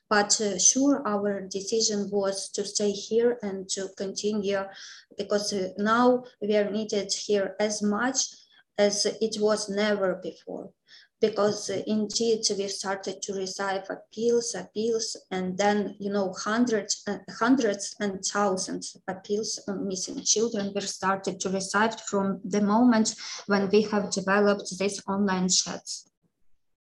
But 0.09 0.41
uh, 0.41 0.59
sure, 0.59 1.07
our 1.07 1.41
decision 1.43 2.09
was 2.11 2.49
to 2.51 2.65
stay 2.65 2.91
here 2.91 3.39
and 3.43 3.69
to 3.71 3.89
continue 3.97 4.63
because 5.17 5.53
uh, 5.53 5.69
now 5.79 6.25
we 6.43 6.57
are 6.57 6.71
needed 6.71 7.13
here 7.13 7.55
as 7.61 7.81
much 7.83 8.19
as 8.77 9.07
it 9.07 9.37
was 9.41 9.69
never 9.69 10.15
before. 10.23 10.73
because 11.21 11.69
uh, 11.69 11.83
indeed 11.87 12.41
we 12.57 12.67
started 12.69 13.21
to 13.23 13.35
receive 13.35 13.83
appeals, 13.91 14.55
appeals, 14.55 15.17
and 15.31 15.57
then 15.59 15.95
you 15.99 16.11
know 16.11 16.33
hundreds, 16.33 17.03
uh, 17.07 17.19
hundreds 17.39 17.95
and 18.01 18.25
thousands 18.25 18.97
of 18.97 19.03
appeals 19.17 19.61
on 19.69 19.87
missing 19.87 20.23
children 20.25 20.73
were 20.75 20.81
started 20.81 21.39
to 21.41 21.51
receive 21.51 21.95
from 22.01 22.41
the 22.45 22.61
moment 22.61 23.15
when 23.47 23.69
we 23.71 23.83
have 23.83 24.11
developed 24.11 24.79
these 24.79 25.03
online 25.07 25.49
chats. 25.49 26.10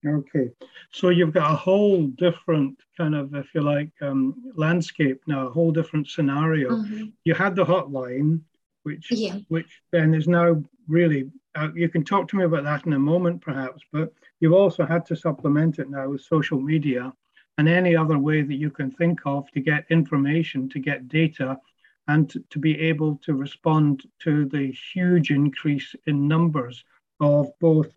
Okay, 0.06 0.50
so 0.90 1.08
you've 1.08 1.32
got 1.32 1.52
a 1.52 1.56
whole 1.56 2.06
different 2.08 2.78
kind 2.96 3.14
of, 3.14 3.34
if 3.34 3.54
you 3.54 3.62
like, 3.62 3.90
um, 4.02 4.52
landscape 4.54 5.22
now, 5.26 5.46
a 5.46 5.50
whole 5.50 5.72
different 5.72 6.08
scenario. 6.08 6.70
Mm-hmm. 6.70 7.04
You 7.24 7.34
had 7.34 7.56
the 7.56 7.64
hotline, 7.64 8.40
which 8.82 9.10
yeah. 9.10 9.38
which 9.48 9.80
then 9.92 10.14
is 10.14 10.28
now 10.28 10.62
really 10.88 11.30
uh, 11.54 11.68
you 11.74 11.88
can 11.88 12.04
talk 12.04 12.28
to 12.28 12.36
me 12.36 12.44
about 12.44 12.64
that 12.64 12.84
in 12.86 12.92
a 12.92 12.98
moment, 12.98 13.40
perhaps, 13.40 13.82
but 13.92 14.12
you've 14.40 14.52
also 14.52 14.84
had 14.84 15.06
to 15.06 15.16
supplement 15.16 15.78
it 15.78 15.88
now 15.88 16.08
with 16.08 16.20
social 16.20 16.60
media 16.60 17.12
and 17.58 17.68
any 17.68 17.94
other 17.94 18.18
way 18.18 18.42
that 18.42 18.56
you 18.56 18.70
can 18.70 18.90
think 18.90 19.20
of 19.24 19.48
to 19.52 19.60
get 19.60 19.86
information, 19.90 20.68
to 20.68 20.80
get 20.80 21.08
data, 21.08 21.56
and 22.08 22.28
to, 22.28 22.42
to 22.50 22.58
be 22.58 22.78
able 22.80 23.16
to 23.24 23.34
respond 23.34 24.02
to 24.20 24.46
the 24.46 24.74
huge 24.92 25.30
increase 25.30 25.94
in 26.06 26.26
numbers 26.26 26.84
of 27.20 27.48
both 27.60 27.92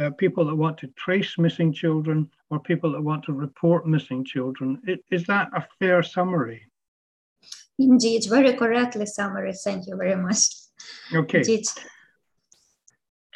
uh, 0.00 0.10
people 0.10 0.44
that 0.46 0.54
want 0.54 0.78
to 0.78 0.88
trace 0.88 1.38
missing 1.38 1.72
children 1.72 2.30
or 2.50 2.60
people 2.60 2.92
that 2.92 3.00
want 3.00 3.24
to 3.24 3.32
report 3.32 3.86
missing 3.86 4.24
children. 4.24 4.80
Is 5.10 5.24
that 5.24 5.48
a 5.54 5.64
fair 5.78 6.02
summary? 6.02 6.66
Indeed, 7.78 8.24
very 8.28 8.52
correctly 8.54 9.06
summary. 9.06 9.52
Thank 9.52 9.86
you 9.86 9.96
very 9.96 10.16
much. 10.16 10.46
Okay. 11.12 11.38
Indeed 11.38 11.66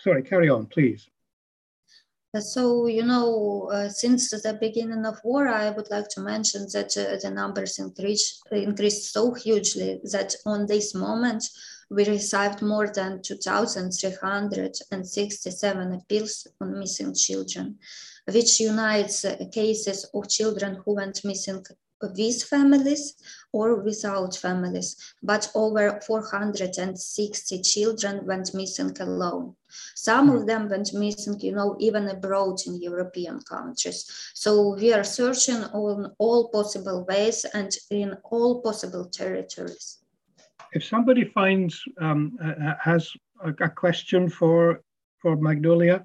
sorry, 0.01 0.23
carry 0.23 0.49
on, 0.49 0.67
please. 0.67 1.09
Uh, 2.35 2.41
so, 2.41 2.87
you 2.87 3.03
know, 3.03 3.71
uh, 3.73 3.89
since 3.89 4.29
the 4.31 4.59
beginning 4.61 5.07
of 5.07 5.19
war, 5.25 5.49
I 5.49 5.71
would 5.71 5.91
like 5.91 6.09
to 6.11 6.21
mention 6.21 6.67
that 6.75 6.95
uh, 6.95 7.17
the 7.23 7.31
numbers 7.31 7.79
increased, 7.79 8.43
increased 8.53 9.15
so 9.15 9.33
hugely 9.33 9.99
that 10.13 10.35
on 10.45 10.67
this 10.67 10.95
moment, 10.95 11.49
we 11.89 12.05
received 12.05 12.61
more 12.61 12.89
than 12.89 13.23
2,367 13.23 15.93
appeals 15.95 16.47
on 16.61 16.79
missing 16.79 17.15
children, 17.15 17.79
which 18.31 18.61
unites 18.61 19.25
uh, 19.25 19.39
cases 19.51 20.05
of 20.13 20.29
children 20.29 20.83
who 20.85 20.97
went 20.97 21.25
missing 21.25 21.65
with 22.03 22.45
families 22.45 23.15
or 23.53 23.77
without 23.77 24.37
families, 24.37 25.15
but 25.23 25.51
over 25.55 25.99
460 26.07 27.63
children 27.63 28.27
went 28.27 28.55
missing 28.55 28.95
alone. 29.01 29.57
Some 29.95 30.31
of 30.31 30.41
hmm. 30.41 30.47
them 30.47 30.69
went 30.69 30.93
missing, 30.95 31.39
you 31.41 31.53
know, 31.53 31.77
even 31.79 32.09
abroad 32.09 32.59
in 32.67 32.81
European 32.81 33.41
countries. 33.41 34.31
So 34.35 34.75
we 34.75 34.93
are 34.93 35.05
searching 35.05 35.65
on 35.73 36.13
all 36.19 36.49
possible 36.49 37.05
ways 37.09 37.45
and 37.55 37.71
in 37.91 38.17
all 38.25 38.61
possible 38.63 39.05
territories. 39.07 39.99
If 40.73 40.85
somebody 40.85 41.25
finds 41.25 41.83
um, 42.01 42.39
uh, 42.43 42.75
has 42.83 43.11
a, 43.43 43.51
a, 43.65 43.69
question 43.71 44.29
for 44.29 44.83
for 45.23 45.37
Magnolia, 45.37 46.05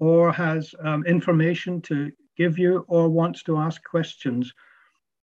or 0.00 0.32
has 0.32 0.74
um, 0.82 1.04
information 1.04 1.80
to 1.82 2.10
give 2.36 2.58
you, 2.58 2.84
or 2.88 3.08
wants 3.08 3.42
to 3.44 3.58
ask 3.58 3.82
questions, 3.84 4.52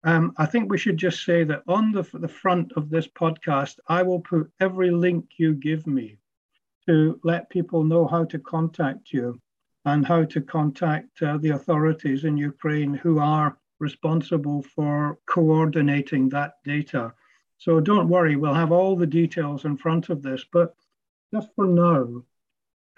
um, 0.03 0.33
I 0.37 0.45
think 0.45 0.71
we 0.71 0.77
should 0.77 0.97
just 0.97 1.23
say 1.23 1.43
that 1.43 1.63
on 1.67 1.91
the, 1.91 2.03
the 2.13 2.27
front 2.27 2.71
of 2.75 2.89
this 2.89 3.07
podcast, 3.07 3.75
I 3.87 4.01
will 4.03 4.21
put 4.21 4.51
every 4.59 4.91
link 4.91 5.25
you 5.37 5.53
give 5.53 5.85
me 5.85 6.17
to 6.87 7.19
let 7.23 7.49
people 7.49 7.83
know 7.83 8.07
how 8.07 8.25
to 8.25 8.39
contact 8.39 9.13
you 9.13 9.39
and 9.85 10.05
how 10.05 10.23
to 10.25 10.41
contact 10.41 11.21
uh, 11.21 11.37
the 11.37 11.49
authorities 11.49 12.23
in 12.23 12.37
Ukraine 12.37 12.93
who 12.93 13.19
are 13.19 13.57
responsible 13.79 14.61
for 14.61 15.17
coordinating 15.25 16.29
that 16.29 16.53
data. 16.63 17.13
So 17.57 17.79
don't 17.79 18.09
worry, 18.09 18.35
we'll 18.35 18.53
have 18.53 18.71
all 18.71 18.95
the 18.95 19.07
details 19.07 19.65
in 19.65 19.77
front 19.77 20.09
of 20.09 20.21
this. 20.21 20.45
But 20.51 20.75
just 21.33 21.49
for 21.55 21.65
now, 21.65 22.23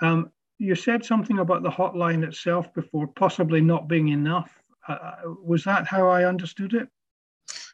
um, 0.01 0.31
you 0.57 0.75
said 0.75 1.03
something 1.03 1.39
about 1.39 1.63
the 1.63 1.69
hotline 1.69 2.25
itself 2.25 2.73
before, 2.73 3.07
possibly 3.07 3.61
not 3.61 3.87
being 3.87 4.09
enough. 4.09 4.51
Uh, 4.87 4.91
uh 4.91 5.15
was 5.43 5.63
that 5.63 5.87
how 5.87 6.07
I 6.07 6.25
understood 6.25 6.73
it? 6.73 6.89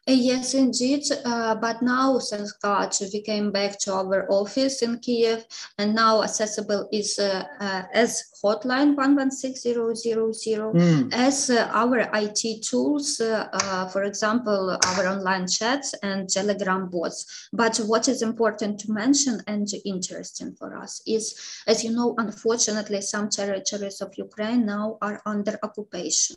Uh, 0.09 0.11
yes, 0.11 0.55
indeed. 0.55 1.03
Uh, 1.23 1.53
but 1.53 1.83
now, 1.83 2.17
thank 2.17 2.49
God, 2.63 2.95
we 3.13 3.21
came 3.21 3.51
back 3.51 3.77
to 3.77 3.93
our 3.93 4.25
office 4.31 4.81
in 4.81 4.97
Kiev, 4.97 5.45
and 5.77 5.93
now 5.93 6.23
accessible 6.23 6.89
is 6.91 7.19
uh, 7.19 7.43
uh, 7.59 7.83
as 7.93 8.23
hotline 8.43 8.95
116000, 8.95 10.73
mm. 10.73 11.13
as 11.13 11.51
uh, 11.51 11.69
our 11.73 12.09
IT 12.15 12.63
tools, 12.63 13.21
uh, 13.21 13.87
for 13.93 14.03
example, 14.03 14.79
our 14.87 15.07
online 15.07 15.47
chats 15.47 15.93
and 16.01 16.27
Telegram 16.27 16.89
bots. 16.89 17.49
But 17.53 17.77
what 17.77 18.07
is 18.07 18.23
important 18.23 18.79
to 18.79 18.91
mention 18.91 19.43
and 19.45 19.67
interesting 19.85 20.55
for 20.55 20.75
us 20.75 21.03
is, 21.05 21.39
as 21.67 21.83
you 21.83 21.91
know, 21.91 22.15
unfortunately, 22.17 23.01
some 23.01 23.29
territories 23.29 24.01
of 24.01 24.17
Ukraine 24.17 24.65
now 24.65 24.97
are 25.03 25.21
under 25.27 25.59
occupation. 25.61 26.35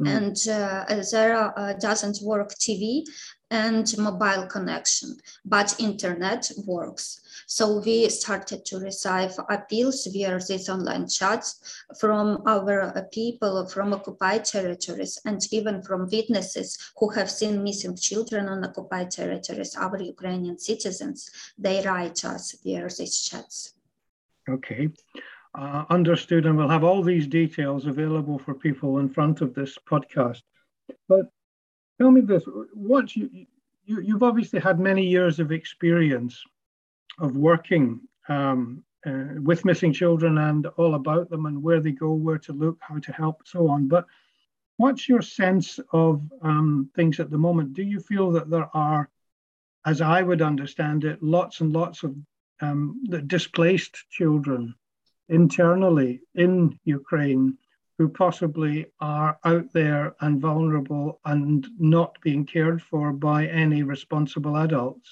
Mm. 0.00 0.08
and 0.16 0.36
uh, 0.48 1.02
there 1.10 1.58
uh, 1.58 1.72
doesn't 1.74 2.18
work 2.22 2.50
TV 2.54 3.04
and 3.50 3.86
mobile 3.98 4.46
connection, 4.46 5.16
but 5.44 5.76
internet 5.78 6.50
works. 6.66 7.20
So 7.46 7.82
we 7.84 8.08
started 8.08 8.64
to 8.64 8.78
receive 8.78 9.32
appeals 9.50 10.06
via 10.06 10.38
these 10.38 10.70
online 10.70 11.06
chats 11.06 11.84
from 12.00 12.42
our 12.46 12.80
uh, 12.96 13.02
people 13.12 13.66
from 13.68 13.92
occupied 13.92 14.46
territories 14.46 15.20
and 15.26 15.40
even 15.52 15.82
from 15.82 16.08
witnesses 16.10 16.78
who 16.98 17.10
have 17.10 17.30
seen 17.30 17.62
missing 17.62 17.94
children 17.94 18.48
on 18.48 18.64
occupied 18.64 19.10
territories, 19.10 19.76
our 19.76 20.00
Ukrainian 20.00 20.58
citizens. 20.58 21.30
They 21.58 21.82
write 21.82 22.24
us 22.24 22.56
via 22.64 22.88
these 22.88 23.20
chats. 23.28 23.74
Okay. 24.48 24.88
Uh, 25.54 25.84
understood, 25.90 26.46
and 26.46 26.56
we'll 26.56 26.68
have 26.68 26.82
all 26.82 27.02
these 27.02 27.26
details 27.26 27.84
available 27.84 28.38
for 28.38 28.54
people 28.54 28.98
in 29.00 29.08
front 29.08 29.42
of 29.42 29.52
this 29.52 29.76
podcast. 29.86 30.40
But 31.08 31.30
tell 32.00 32.10
me 32.10 32.22
this: 32.22 32.44
once 32.74 33.14
you, 33.14 33.28
you 33.84 34.00
you've 34.00 34.22
obviously 34.22 34.60
had 34.60 34.80
many 34.80 35.06
years 35.06 35.40
of 35.40 35.52
experience 35.52 36.42
of 37.18 37.36
working 37.36 38.00
um, 38.28 38.82
uh, 39.04 39.34
with 39.42 39.66
missing 39.66 39.92
children 39.92 40.38
and 40.38 40.66
all 40.78 40.94
about 40.94 41.28
them 41.28 41.44
and 41.44 41.62
where 41.62 41.80
they 41.80 41.92
go, 41.92 42.14
where 42.14 42.38
to 42.38 42.54
look, 42.54 42.78
how 42.80 42.98
to 42.98 43.12
help, 43.12 43.42
so 43.44 43.68
on. 43.68 43.88
But 43.88 44.06
what's 44.78 45.06
your 45.06 45.20
sense 45.20 45.78
of 45.92 46.22
um, 46.40 46.90
things 46.96 47.20
at 47.20 47.30
the 47.30 47.36
moment? 47.36 47.74
Do 47.74 47.82
you 47.82 48.00
feel 48.00 48.30
that 48.32 48.48
there 48.48 48.70
are, 48.72 49.10
as 49.84 50.00
I 50.00 50.22
would 50.22 50.40
understand 50.40 51.04
it, 51.04 51.22
lots 51.22 51.60
and 51.60 51.74
lots 51.74 52.04
of 52.04 52.16
um, 52.62 53.04
displaced 53.26 54.08
children 54.08 54.74
internally 55.28 56.20
in 56.34 56.78
Ukraine 56.84 57.56
who 57.98 58.08
possibly 58.08 58.86
are 59.00 59.38
out 59.44 59.72
there 59.72 60.14
and 60.20 60.40
vulnerable 60.40 61.20
and 61.24 61.66
not 61.78 62.16
being 62.22 62.44
cared 62.44 62.82
for 62.82 63.12
by 63.12 63.46
any 63.46 63.82
responsible 63.82 64.56
adults? 64.56 65.10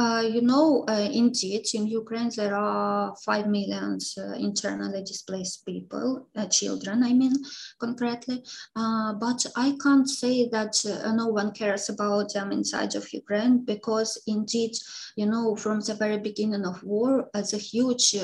Uh, 0.00 0.22
you 0.22 0.40
know, 0.40 0.82
uh, 0.88 1.10
indeed, 1.12 1.66
in 1.74 1.86
Ukraine, 1.86 2.30
there 2.34 2.54
are 2.56 3.14
5 3.22 3.48
million 3.48 3.98
uh, 4.16 4.32
internally 4.32 5.02
displaced 5.02 5.66
people, 5.66 6.26
uh, 6.34 6.46
children, 6.46 7.02
I 7.02 7.12
mean, 7.12 7.34
concretely. 7.78 8.42
Uh, 8.74 9.12
but 9.12 9.44
I 9.56 9.76
can't 9.82 10.08
say 10.08 10.48
that 10.48 10.72
no 11.14 11.26
one 11.26 11.52
cares 11.52 11.90
about 11.90 12.32
them 12.32 12.50
inside 12.50 12.94
of 12.94 13.12
Ukraine 13.12 13.62
because, 13.62 14.22
indeed, 14.26 14.72
you 15.16 15.26
know, 15.26 15.54
from 15.54 15.80
the 15.80 15.92
very 15.92 16.16
beginning 16.16 16.64
of 16.64 16.82
war, 16.82 17.28
as 17.34 17.52
a 17.52 17.58
huge 17.58 18.16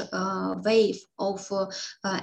wave 0.65 1.01
of 1.19 1.41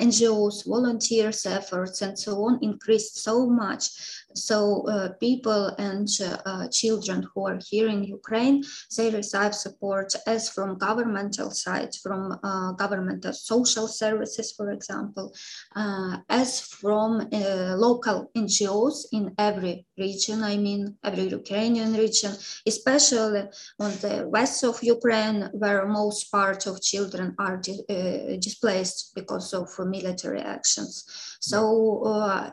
NGOs, 0.08 0.66
volunteers, 0.66 1.46
efforts, 1.46 2.02
and 2.02 2.18
so 2.18 2.44
on 2.46 2.58
increased 2.63 3.24
so 3.24 3.46
much 3.46 4.22
so 4.36 4.88
uh, 4.88 5.10
people 5.19 5.67
and 5.78 6.08
uh, 6.46 6.67
children 6.69 7.28
who 7.34 7.48
are 7.48 7.60
here 7.69 7.88
in 7.88 8.04
Ukraine, 8.04 8.63
they 8.98 9.10
receive 9.10 9.54
support 9.56 10.13
as 10.28 10.50
from 10.50 10.78
governmental 10.78 11.52
side, 11.52 11.93
from 12.02 12.39
uh, 12.43 12.72
governmental 12.74 13.34
social 13.34 13.88
services, 13.88 14.54
for 14.58 14.72
example, 14.72 15.34
uh, 15.76 16.17
as 16.30 16.62
from 16.62 17.28
uh, 17.32 17.76
local 17.78 18.32
NGOs 18.36 19.06
in 19.12 19.34
every 19.38 19.86
region, 19.98 20.43
I 20.43 20.58
mean 20.58 20.98
every 21.04 21.28
Ukrainian 21.30 21.93
region, 21.93 22.34
especially 22.65 23.43
on 23.80 23.91
the 24.04 24.28
west 24.28 24.63
of 24.63 24.84
Ukraine, 24.84 25.50
where 25.54 25.86
most 25.86 26.32
part 26.32 26.65
of 26.67 26.82
children 26.82 27.36
are 27.39 27.58
uh, 27.58 28.36
displaced 28.39 29.13
because 29.15 29.54
of 29.54 29.67
military 29.88 30.41
actions. 30.41 30.93
So, 31.41 31.60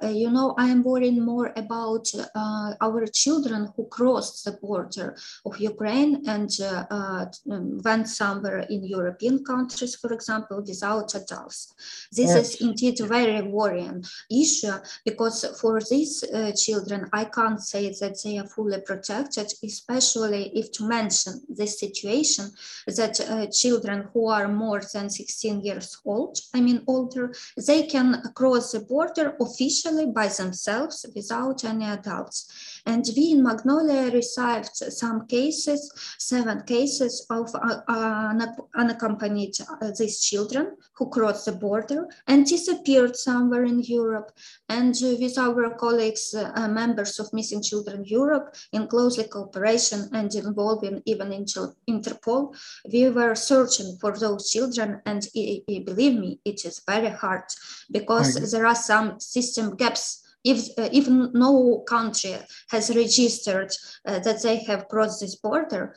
you 0.02 0.30
know, 0.30 0.54
I 0.58 0.66
am 0.68 0.82
worrying 0.82 1.24
more 1.24 1.52
about 1.56 1.69
uh, 1.72 2.74
our 2.80 3.06
children 3.06 3.68
who 3.76 3.86
crossed 3.86 4.44
the 4.44 4.52
border 4.52 5.16
of 5.46 5.58
Ukraine 5.58 6.22
and 6.26 6.50
uh, 6.60 6.84
uh, 6.90 7.26
um, 7.50 7.78
went 7.84 8.08
somewhere 8.08 8.60
in 8.70 8.84
European 8.84 9.44
countries, 9.44 9.94
for 9.96 10.12
example, 10.12 10.62
without 10.66 11.14
adults. 11.14 11.74
This 12.12 12.30
yes. 12.30 12.54
is 12.54 12.60
indeed 12.60 13.00
a 13.00 13.06
very 13.06 13.42
worrying 13.42 14.04
issue 14.30 14.78
because 15.04 15.44
for 15.60 15.80
these 15.80 16.24
uh, 16.24 16.52
children, 16.52 17.08
I 17.12 17.24
can't 17.24 17.60
say 17.60 17.90
that 18.00 18.20
they 18.22 18.38
are 18.38 18.46
fully 18.46 18.80
protected, 18.80 19.52
especially 19.62 20.50
if 20.54 20.72
to 20.72 20.84
mention 20.84 21.40
this 21.48 21.78
situation 21.78 22.50
that 22.86 23.20
uh, 23.20 23.46
children 23.46 24.08
who 24.12 24.28
are 24.28 24.48
more 24.48 24.82
than 24.92 25.08
16 25.10 25.60
years 25.60 25.98
old, 26.04 26.38
I 26.54 26.60
mean 26.60 26.82
older, 26.86 27.32
they 27.56 27.84
can 27.84 28.22
cross 28.34 28.72
the 28.72 28.80
border 28.80 29.36
officially 29.40 30.06
by 30.06 30.28
themselves 30.28 31.06
without 31.14 31.59
any 31.64 31.84
adults. 31.84 32.80
And 32.86 33.04
we 33.16 33.32
in 33.32 33.42
Magnolia 33.42 34.10
received 34.10 34.76
some 34.76 35.26
cases, 35.26 35.92
seven 36.18 36.62
cases 36.62 37.26
of 37.30 37.54
uh, 37.54 37.80
uh, 37.88 38.46
unaccompanied 38.74 39.54
uh, 39.60 39.90
these 39.98 40.20
children 40.20 40.76
who 40.94 41.10
crossed 41.10 41.46
the 41.46 41.52
border 41.52 42.08
and 42.26 42.46
disappeared 42.46 43.16
somewhere 43.16 43.64
in 43.64 43.80
Europe. 43.80 44.32
And 44.68 44.94
with 45.02 45.38
our 45.38 45.74
colleagues, 45.74 46.34
uh, 46.34 46.68
members 46.68 47.18
of 47.18 47.32
Missing 47.32 47.62
Children 47.62 48.04
Europe, 48.04 48.54
in 48.72 48.86
closely 48.86 49.24
cooperation 49.24 50.08
and 50.12 50.34
involving 50.34 51.02
even 51.04 51.32
in 51.32 51.44
Interpol, 51.88 52.56
we 52.92 53.08
were 53.10 53.34
searching 53.34 53.96
for 54.00 54.16
those 54.16 54.50
children. 54.50 55.00
And 55.06 55.26
believe 55.34 56.18
me, 56.18 56.40
it 56.44 56.64
is 56.64 56.80
very 56.86 57.10
hard 57.10 57.44
because 57.90 58.50
there 58.50 58.66
are 58.66 58.74
some 58.74 59.20
system 59.20 59.76
gaps 59.76 60.22
if, 60.44 60.78
uh, 60.78 60.88
if 60.92 61.08
no 61.08 61.84
country 61.88 62.36
has 62.70 62.94
registered 62.94 63.70
uh, 64.06 64.18
that 64.20 64.42
they 64.42 64.58
have 64.64 64.88
crossed 64.88 65.20
this 65.20 65.36
border, 65.36 65.94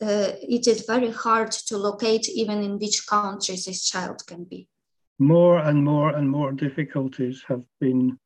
uh, 0.00 0.32
it 0.40 0.66
is 0.66 0.84
very 0.86 1.10
hard 1.10 1.52
to 1.52 1.76
locate 1.76 2.28
even 2.28 2.62
in 2.62 2.78
which 2.78 3.06
country 3.06 3.54
this 3.54 3.88
child 3.88 4.26
can 4.26 4.44
be. 4.44 4.68
More 5.18 5.58
and 5.58 5.84
more 5.84 6.16
and 6.16 6.28
more 6.28 6.52
difficulties 6.52 7.44
have 7.46 7.64
been 7.80 8.18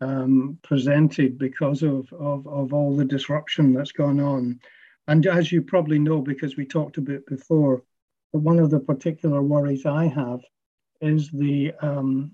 um, 0.00 0.58
presented 0.62 1.38
because 1.38 1.82
of, 1.82 2.12
of, 2.12 2.46
of 2.46 2.72
all 2.72 2.94
the 2.94 3.04
disruption 3.04 3.72
that's 3.72 3.92
gone 3.92 4.20
on. 4.20 4.60
And 5.08 5.26
as 5.26 5.50
you 5.50 5.62
probably 5.62 5.98
know, 5.98 6.20
because 6.20 6.56
we 6.56 6.66
talked 6.66 6.98
a 6.98 7.02
bit 7.02 7.26
before, 7.26 7.82
one 8.32 8.58
of 8.58 8.70
the 8.70 8.80
particular 8.80 9.42
worries 9.42 9.86
I 9.86 10.06
have 10.06 10.40
is 11.00 11.30
the 11.30 11.72
um, 11.80 12.32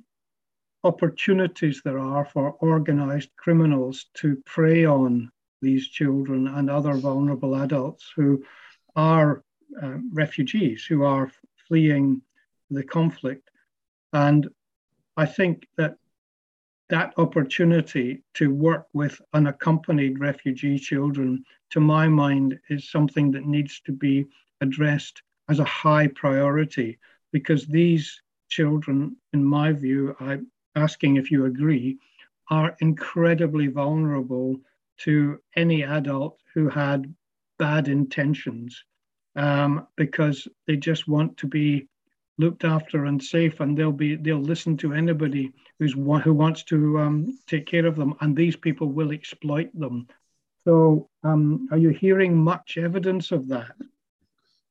opportunities 0.84 1.80
there 1.82 1.98
are 1.98 2.24
for 2.26 2.52
organized 2.60 3.30
criminals 3.36 4.06
to 4.14 4.36
prey 4.44 4.84
on 4.84 5.30
these 5.62 5.88
children 5.88 6.46
and 6.46 6.68
other 6.70 6.94
vulnerable 6.94 7.56
adults 7.56 8.12
who 8.14 8.44
are 8.94 9.42
uh, 9.82 9.96
refugees, 10.12 10.84
who 10.84 11.02
are 11.02 11.32
fleeing 11.66 12.20
the 12.70 12.84
conflict. 12.84 13.50
And 14.12 14.48
I 15.16 15.26
think 15.26 15.66
that 15.76 15.96
that 16.90 17.14
opportunity 17.16 18.22
to 18.34 18.54
work 18.54 18.86
with 18.92 19.20
unaccompanied 19.32 20.20
refugee 20.20 20.78
children, 20.78 21.44
to 21.70 21.80
my 21.80 22.08
mind, 22.08 22.58
is 22.68 22.90
something 22.90 23.30
that 23.32 23.46
needs 23.46 23.80
to 23.86 23.92
be 23.92 24.26
addressed 24.60 25.22
as 25.48 25.58
a 25.58 25.64
high 25.64 26.08
priority 26.08 26.98
because 27.32 27.66
these 27.66 28.20
children, 28.48 29.16
in 29.32 29.44
my 29.44 29.72
view, 29.72 30.14
I, 30.20 30.38
asking 30.76 31.16
if 31.16 31.30
you 31.30 31.46
agree, 31.46 31.98
are 32.50 32.76
incredibly 32.80 33.68
vulnerable 33.68 34.60
to 34.98 35.40
any 35.56 35.82
adult 35.82 36.38
who 36.52 36.68
had 36.68 37.12
bad 37.58 37.88
intentions 37.88 38.84
um, 39.36 39.86
because 39.96 40.46
they 40.66 40.76
just 40.76 41.08
want 41.08 41.36
to 41.36 41.46
be 41.46 41.88
looked 42.38 42.64
after 42.64 43.04
and 43.04 43.22
safe 43.22 43.60
and 43.60 43.76
they'll 43.76 43.92
be 43.92 44.16
they'll 44.16 44.38
listen 44.40 44.76
to 44.76 44.92
anybody 44.92 45.52
who's 45.78 45.92
who 45.92 46.32
wants 46.32 46.64
to 46.64 46.98
um, 46.98 47.38
take 47.46 47.66
care 47.66 47.86
of 47.86 47.96
them 47.96 48.14
and 48.20 48.36
these 48.36 48.56
people 48.56 48.88
will 48.88 49.12
exploit 49.12 49.70
them. 49.74 50.06
So 50.64 51.08
um, 51.22 51.68
are 51.70 51.78
you 51.78 51.90
hearing 51.90 52.36
much 52.36 52.76
evidence 52.78 53.30
of 53.30 53.48
that 53.48 53.76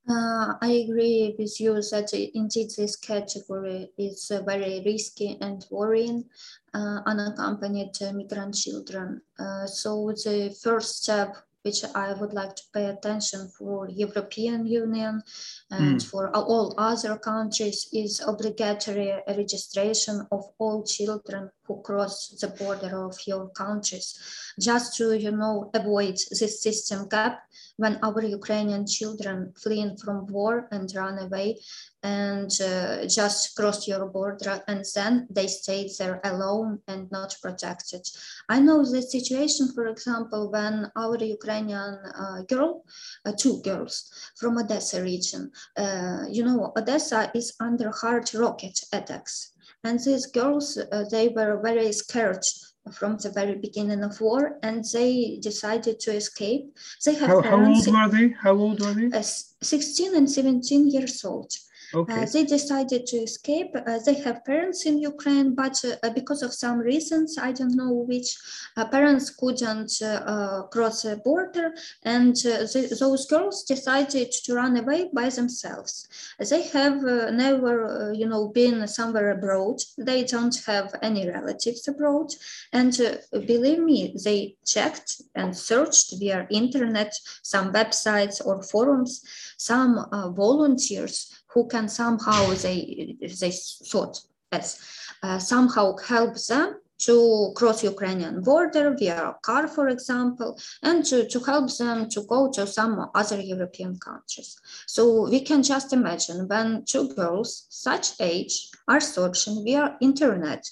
uh, 0.10 0.56
I 0.62 0.86
agree 0.86 1.36
with 1.40 1.60
you 1.60 1.76
that 1.76 2.14
indeed 2.34 2.70
this 2.78 2.96
category 2.98 3.90
is 3.98 4.32
uh, 4.32 4.42
very 4.44 4.82
risky 4.86 5.38
and 5.40 5.66
worrying, 5.72 6.26
uh, 6.74 7.00
unaccompanied 7.06 7.96
migrant 8.14 8.56
children. 8.56 9.22
Uh, 9.40 9.66
so 9.66 10.12
the 10.12 10.56
first 10.62 11.04
step 11.04 11.38
which 11.64 11.84
I 11.96 12.14
would 12.14 12.34
like 12.34 12.56
to 12.58 12.64
pay 12.74 12.86
attention 12.86 13.48
for 13.58 13.90
European 13.90 14.66
Union 14.68 15.24
and 15.72 15.96
mm. 15.96 16.06
for 16.06 16.30
all 16.36 16.76
other 16.78 17.18
countries 17.18 17.88
is 17.94 18.22
obligatory 18.26 19.14
registration 19.28 20.28
of 20.32 20.44
all 20.60 20.84
children 20.84 21.50
who 21.66 21.82
cross 21.82 22.30
the 22.42 22.48
border 22.48 23.06
of 23.06 23.18
your 23.26 23.50
countries, 23.50 24.20
just 24.60 24.96
to 24.98 25.18
you 25.18 25.32
know 25.32 25.70
avoid 25.74 26.18
this 26.40 26.62
system 26.62 27.08
gap 27.10 27.44
when 27.78 27.98
our 28.04 28.22
Ukrainian 28.24 28.86
children 28.86 29.54
fleeing 29.62 29.98
from 29.98 30.28
war 30.28 30.68
and 30.72 30.94
run 30.96 31.18
away 31.20 31.60
and 32.04 32.52
uh, 32.62 33.08
just 33.08 33.56
cross 33.56 33.88
your 33.88 34.06
border 34.08 34.62
and 34.68 34.86
then 34.94 35.28
they 35.30 35.48
stay 35.48 35.90
there 35.98 36.20
alone 36.24 36.80
and 36.88 37.10
not 37.12 37.36
protected. 37.42 38.06
I 38.50 38.60
know 38.60 38.84
the 38.86 39.02
situation, 39.02 39.72
for 39.74 39.88
example, 39.88 40.52
when 40.52 40.92
our 40.96 41.18
Ukrainian 41.18 41.94
uh, 42.24 42.42
girl, 42.44 42.84
uh, 43.26 43.32
two 43.38 43.62
girls 43.62 44.12
from 44.36 44.58
Odessa 44.58 45.02
region, 45.02 45.52
uh, 45.78 46.26
you 46.30 46.44
know, 46.44 46.74
Odessa 46.78 47.32
is 47.34 47.54
under 47.60 47.90
hard 47.90 48.34
rocket 48.36 48.80
attacks 48.92 49.53
and 49.84 50.00
these 50.00 50.26
girls, 50.28 50.78
uh, 50.78 51.06
they 51.12 51.28
were 51.30 51.60
very 51.62 51.92
scared 51.92 52.46
from 52.92 53.18
the 53.18 53.30
very 53.30 53.56
beginning 53.56 54.04
of 54.04 54.20
war 54.20 54.58
and 54.64 54.84
they 54.94 55.40
decided 55.42 56.00
to 56.02 56.12
escape. 56.12 56.66
They 57.06 57.16
have 57.16 57.30
how, 57.30 57.42
how 57.42 57.66
old 57.66 57.88
were 57.88 58.10
they? 58.10 58.30
How 58.30 58.54
old 58.54 58.80
were 58.82 58.94
they? 58.94 59.18
Uh, 59.18 59.22
16 59.22 60.16
and 60.16 60.30
17 60.30 60.90
years 60.90 61.24
old. 61.24 61.52
Okay. 61.96 62.24
Uh, 62.24 62.26
they 62.26 62.44
decided 62.44 63.06
to 63.06 63.18
escape. 63.18 63.76
Uh, 63.76 64.00
they 64.06 64.16
have 64.16 64.44
parents 64.46 64.86
in 64.86 64.98
Ukraine, 64.98 65.54
but 65.54 65.80
uh, 65.86 66.10
because 66.10 66.42
of 66.42 66.52
some 66.54 66.80
reasons, 66.80 67.38
I 67.38 67.52
don't 67.52 67.76
know 67.76 67.92
which, 67.92 68.36
uh, 68.76 68.86
parents 68.86 69.30
couldn't 69.30 70.02
uh, 70.02 70.64
cross 70.72 71.04
the 71.04 71.18
border, 71.18 71.76
and 72.04 72.36
those 72.36 73.28
girls 73.28 73.64
decided 73.64 74.32
to 74.32 74.56
run 74.56 74.76
away 74.78 75.10
by 75.14 75.30
themselves. 75.30 76.08
They 76.40 76.64
have 76.70 77.02
never, 77.32 78.12
you 78.16 78.28
know, 78.28 78.48
been 78.48 78.88
somewhere 78.88 79.30
abroad. 79.32 79.82
They 79.98 80.24
don't 80.24 80.56
have 80.66 80.96
any 81.04 81.30
relatives 81.30 81.88
abroad, 81.88 82.34
and 82.72 82.92
believe 83.32 83.80
me, 83.80 84.16
they 84.24 84.56
checked 84.66 85.22
and 85.36 85.56
searched 85.56 86.16
via 86.18 86.48
internet 86.50 87.14
some 87.44 87.72
websites 87.72 88.44
or 88.44 88.64
forums, 88.64 89.22
some 89.58 90.08
volunteers 90.36 91.43
who 91.54 91.68
can 91.68 91.88
somehow 91.88 92.54
they 92.54 93.16
they 93.42 93.52
thought 93.92 94.20
as 94.52 94.80
uh, 95.24 95.40
somehow 95.40 95.96
help 95.98 96.36
them 96.48 96.76
to 97.06 97.52
cross 97.56 97.84
Ukrainian 97.84 98.42
border 98.42 98.96
via 98.98 99.36
car, 99.42 99.68
for 99.68 99.90
example, 99.90 100.58
and 100.82 101.04
to, 101.06 101.28
to 101.28 101.40
help 101.40 101.68
them 101.78 102.10
to 102.10 102.22
go 102.24 102.50
to 102.52 102.66
some 102.66 103.10
other 103.14 103.40
European 103.42 103.98
countries. 104.00 104.60
So 104.88 105.30
we 105.30 105.42
can 105.42 105.64
just 105.64 105.92
imagine 105.92 106.48
when 106.48 106.86
two 106.86 107.10
girls 107.14 107.66
such 107.70 108.06
age 108.22 108.70
are 108.88 109.02
searching 109.02 109.64
via 109.66 109.98
internet 110.02 110.64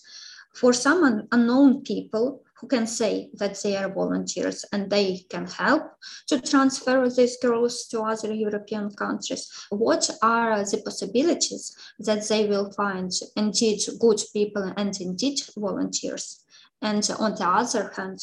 for 0.53 0.71
some 0.73 1.27
unknown 1.31 1.81
people 1.81 2.43
who 2.61 2.67
can 2.67 2.85
say 2.85 3.29
that 3.33 3.59
they 3.63 3.75
are 3.75 3.91
volunteers 3.91 4.63
and 4.71 4.89
they 4.89 5.25
can 5.29 5.47
help 5.47 5.83
to 6.27 6.39
transfer 6.39 7.09
these 7.09 7.37
girls 7.41 7.87
to 7.87 8.01
other 8.01 8.31
European 8.31 8.91
countries. 8.91 9.51
What 9.69 10.09
are 10.21 10.63
the 10.63 10.81
possibilities 10.85 11.75
that 11.99 12.27
they 12.27 12.45
will 12.45 12.71
find 12.71 13.11
indeed 13.35 13.81
good 13.99 14.21
people 14.31 14.71
and 14.77 14.95
indeed 15.01 15.39
volunteers? 15.57 16.45
And 16.83 17.07
on 17.19 17.35
the 17.35 17.47
other 17.47 17.91
hand, 17.95 18.19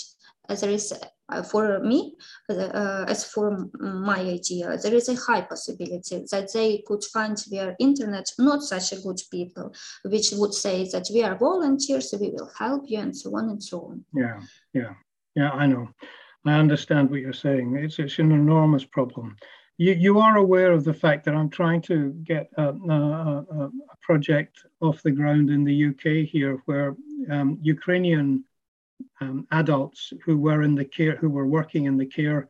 there 0.48 0.70
is 0.70 0.94
for 1.51 1.81
me, 1.81 2.14
uh, 2.49 3.05
as 3.07 3.25
for 3.25 3.69
my 3.79 4.21
idea, 4.21 4.77
there 4.83 4.95
is 4.95 5.09
a 5.09 5.17
high 5.17 5.43
possibility 5.43 6.25
that 6.31 6.51
they 6.53 6.83
could 6.87 7.05
find 7.05 7.37
via 7.49 7.77
internet 7.79 8.27
not 8.38 8.62
such 8.62 8.93
a 8.93 9.01
good 9.01 9.21
people, 9.31 9.73
which 10.05 10.31
would 10.33 10.55
say 10.55 10.88
that 10.91 11.07
we 11.12 11.23
are 11.23 11.37
volunteers, 11.37 12.14
we 12.21 12.31
will 12.31 12.51
help 12.59 12.85
you, 12.87 12.99
and 12.99 13.17
so 13.17 13.37
on 13.37 13.51
and 13.51 13.62
so 13.62 13.81
on. 13.83 14.05
Yeah, 14.14 14.41
yeah, 14.73 14.95
yeah. 15.35 15.51
I 15.51 15.67
know. 15.67 15.88
I 16.47 16.55
understand 16.55 17.11
what 17.11 17.21
you're 17.21 17.33
saying. 17.33 17.77
It's 17.77 17.99
it's 17.99 18.19
an 18.19 18.33
enormous 18.33 18.85
problem. 18.85 19.37
You, 19.77 19.93
you 19.93 20.19
are 20.19 20.37
aware 20.38 20.73
of 20.73 20.85
the 20.85 20.95
fact 20.95 21.25
that 21.25 21.35
I'm 21.35 21.51
trying 21.51 21.83
to 21.83 22.12
get 22.25 22.51
a, 22.57 22.71
a, 22.71 23.47
a 23.64 23.71
project 24.03 24.64
off 24.81 25.03
the 25.03 25.12
ground 25.12 25.51
in 25.51 25.62
the 25.62 25.87
UK 25.91 26.27
here, 26.27 26.62
where 26.64 26.97
um, 27.31 27.59
Ukrainian 27.62 28.45
um, 29.21 29.47
adults 29.51 30.13
who 30.25 30.37
were 30.37 30.63
in 30.63 30.75
the 30.75 30.85
care, 30.85 31.17
who 31.17 31.31
were 31.31 31.47
working 31.47 31.85
in 31.85 31.97
the 31.97 32.07
care 32.07 32.49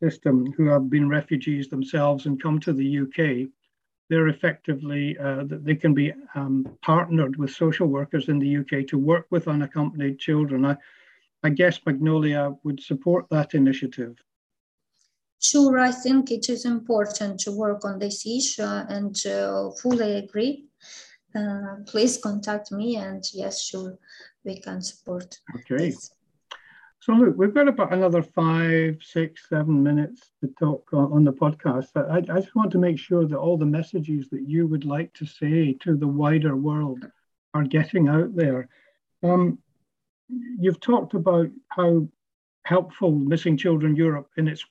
system 0.00 0.52
who 0.56 0.66
have 0.66 0.88
been 0.90 1.08
refugees 1.08 1.68
themselves 1.68 2.26
and 2.26 2.42
come 2.42 2.60
to 2.60 2.72
the 2.72 3.00
UK, 3.00 3.48
they're 4.08 4.28
effectively 4.28 5.16
uh, 5.18 5.44
that 5.44 5.64
they 5.64 5.74
can 5.74 5.92
be 5.92 6.12
um, 6.34 6.66
partnered 6.82 7.36
with 7.36 7.50
social 7.50 7.86
workers 7.86 8.28
in 8.28 8.38
the 8.38 8.58
UK 8.58 8.86
to 8.88 8.98
work 8.98 9.26
with 9.30 9.48
unaccompanied 9.48 10.18
children. 10.18 10.64
I, 10.64 10.76
I 11.42 11.50
guess 11.50 11.80
Magnolia 11.84 12.54
would 12.64 12.80
support 12.82 13.26
that 13.30 13.54
initiative. 13.54 14.16
Sure, 15.40 15.78
I 15.78 15.92
think 15.92 16.32
it 16.32 16.48
is 16.48 16.64
important 16.64 17.38
to 17.40 17.52
work 17.52 17.84
on 17.84 17.98
this 17.98 18.26
issue 18.26 18.62
and 18.62 19.14
uh, 19.26 19.70
fully 19.82 20.16
agree. 20.16 20.64
Uh, 21.34 21.76
please 21.86 22.16
contact 22.16 22.72
me 22.72 22.96
and 22.96 23.22
yes, 23.34 23.62
sure, 23.62 23.98
we 24.44 24.58
can 24.60 24.80
support. 24.80 25.38
Okay. 25.56 25.90
This. 25.90 26.10
So 27.00 27.12
look, 27.12 27.36
we've 27.36 27.54
got 27.54 27.68
about 27.68 27.92
another 27.92 28.22
five, 28.22 28.98
six, 29.02 29.48
seven 29.48 29.82
minutes 29.82 30.30
to 30.40 30.48
talk 30.58 30.88
on, 30.92 31.12
on 31.12 31.24
the 31.24 31.32
podcast. 31.32 31.88
I, 31.96 32.18
I, 32.18 32.40
just 32.40 32.54
want 32.54 32.72
to 32.72 32.78
make 32.78 32.98
sure 32.98 33.26
that 33.26 33.38
all 33.38 33.56
the 33.56 33.64
messages 33.64 34.28
that 34.30 34.48
you 34.48 34.66
would 34.66 34.84
like 34.84 35.12
to 35.14 35.26
say 35.26 35.74
to 35.80 35.96
the 35.96 36.08
wider 36.08 36.56
world 36.56 37.06
are 37.54 37.64
getting 37.64 38.08
out 38.08 38.34
there. 38.34 38.68
Um, 39.22 39.58
you've 40.28 40.80
talked 40.80 41.14
about 41.14 41.48
how 41.68 42.08
helpful 42.64 43.12
Missing 43.12 43.56
Children 43.58 43.96
Europe 43.96 44.30
in 44.36 44.48
its 44.48 44.64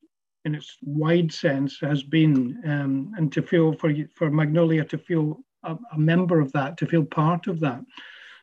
in 0.46 0.56
its 0.56 0.78
wide 0.82 1.34
sense 1.34 1.78
has 1.82 2.04
been, 2.04 2.62
um, 2.65 3.13
and 3.17 3.32
to 3.34 3.41
feel 3.41 3.74
for 3.74 3.91
for 4.15 4.30
Magnolia 4.30 4.86
to 4.86 4.98
feel 4.98 5.39
a, 5.67 5.77
a 5.93 5.97
member 5.97 6.39
of 6.39 6.51
that, 6.53 6.77
to 6.77 6.86
feel 6.86 7.03
part 7.03 7.47
of 7.47 7.60
that. 7.60 7.84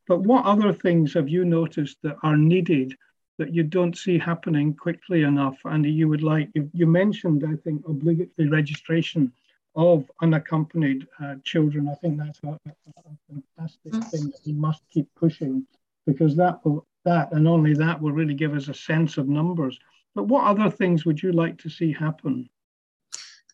But 0.06 0.20
what 0.20 0.44
other 0.44 0.72
things 0.72 1.14
have 1.14 1.28
you 1.28 1.44
noticed 1.44 1.96
that 2.02 2.16
are 2.22 2.37
needed 2.37 2.94
that 3.38 3.52
you 3.52 3.62
don't 3.62 3.96
see 3.96 4.18
happening 4.18 4.74
quickly 4.74 5.22
enough 5.22 5.58
and 5.64 5.84
you 5.84 6.08
would 6.08 6.22
like 6.22 6.48
you, 6.54 6.87
mentioned 6.87 7.44
i 7.46 7.56
think 7.64 7.82
obligatory 7.88 8.48
registration 8.48 9.32
of 9.76 10.08
unaccompanied 10.22 11.06
uh, 11.22 11.34
children 11.44 11.88
i 11.88 11.94
think 11.94 12.18
that's 12.18 12.40
a, 12.44 12.48
a 12.48 13.16
fantastic 13.28 13.92
mm. 13.92 14.04
thing 14.10 14.26
that 14.26 14.40
we 14.46 14.52
must 14.52 14.82
keep 14.90 15.08
pushing 15.16 15.66
because 16.06 16.37
that 16.37 16.64
will 16.64 16.87
that 17.04 17.32
and 17.32 17.48
only 17.48 17.74
that 17.74 18.00
will 18.00 18.12
really 18.12 18.34
give 18.34 18.54
us 18.54 18.68
a 18.68 18.74
sense 18.74 19.18
of 19.18 19.28
numbers 19.28 19.78
but 20.14 20.24
what 20.24 20.44
other 20.44 20.70
things 20.70 21.04
would 21.04 21.20
you 21.22 21.32
like 21.32 21.58
to 21.58 21.68
see 21.68 21.92
happen 21.92 22.48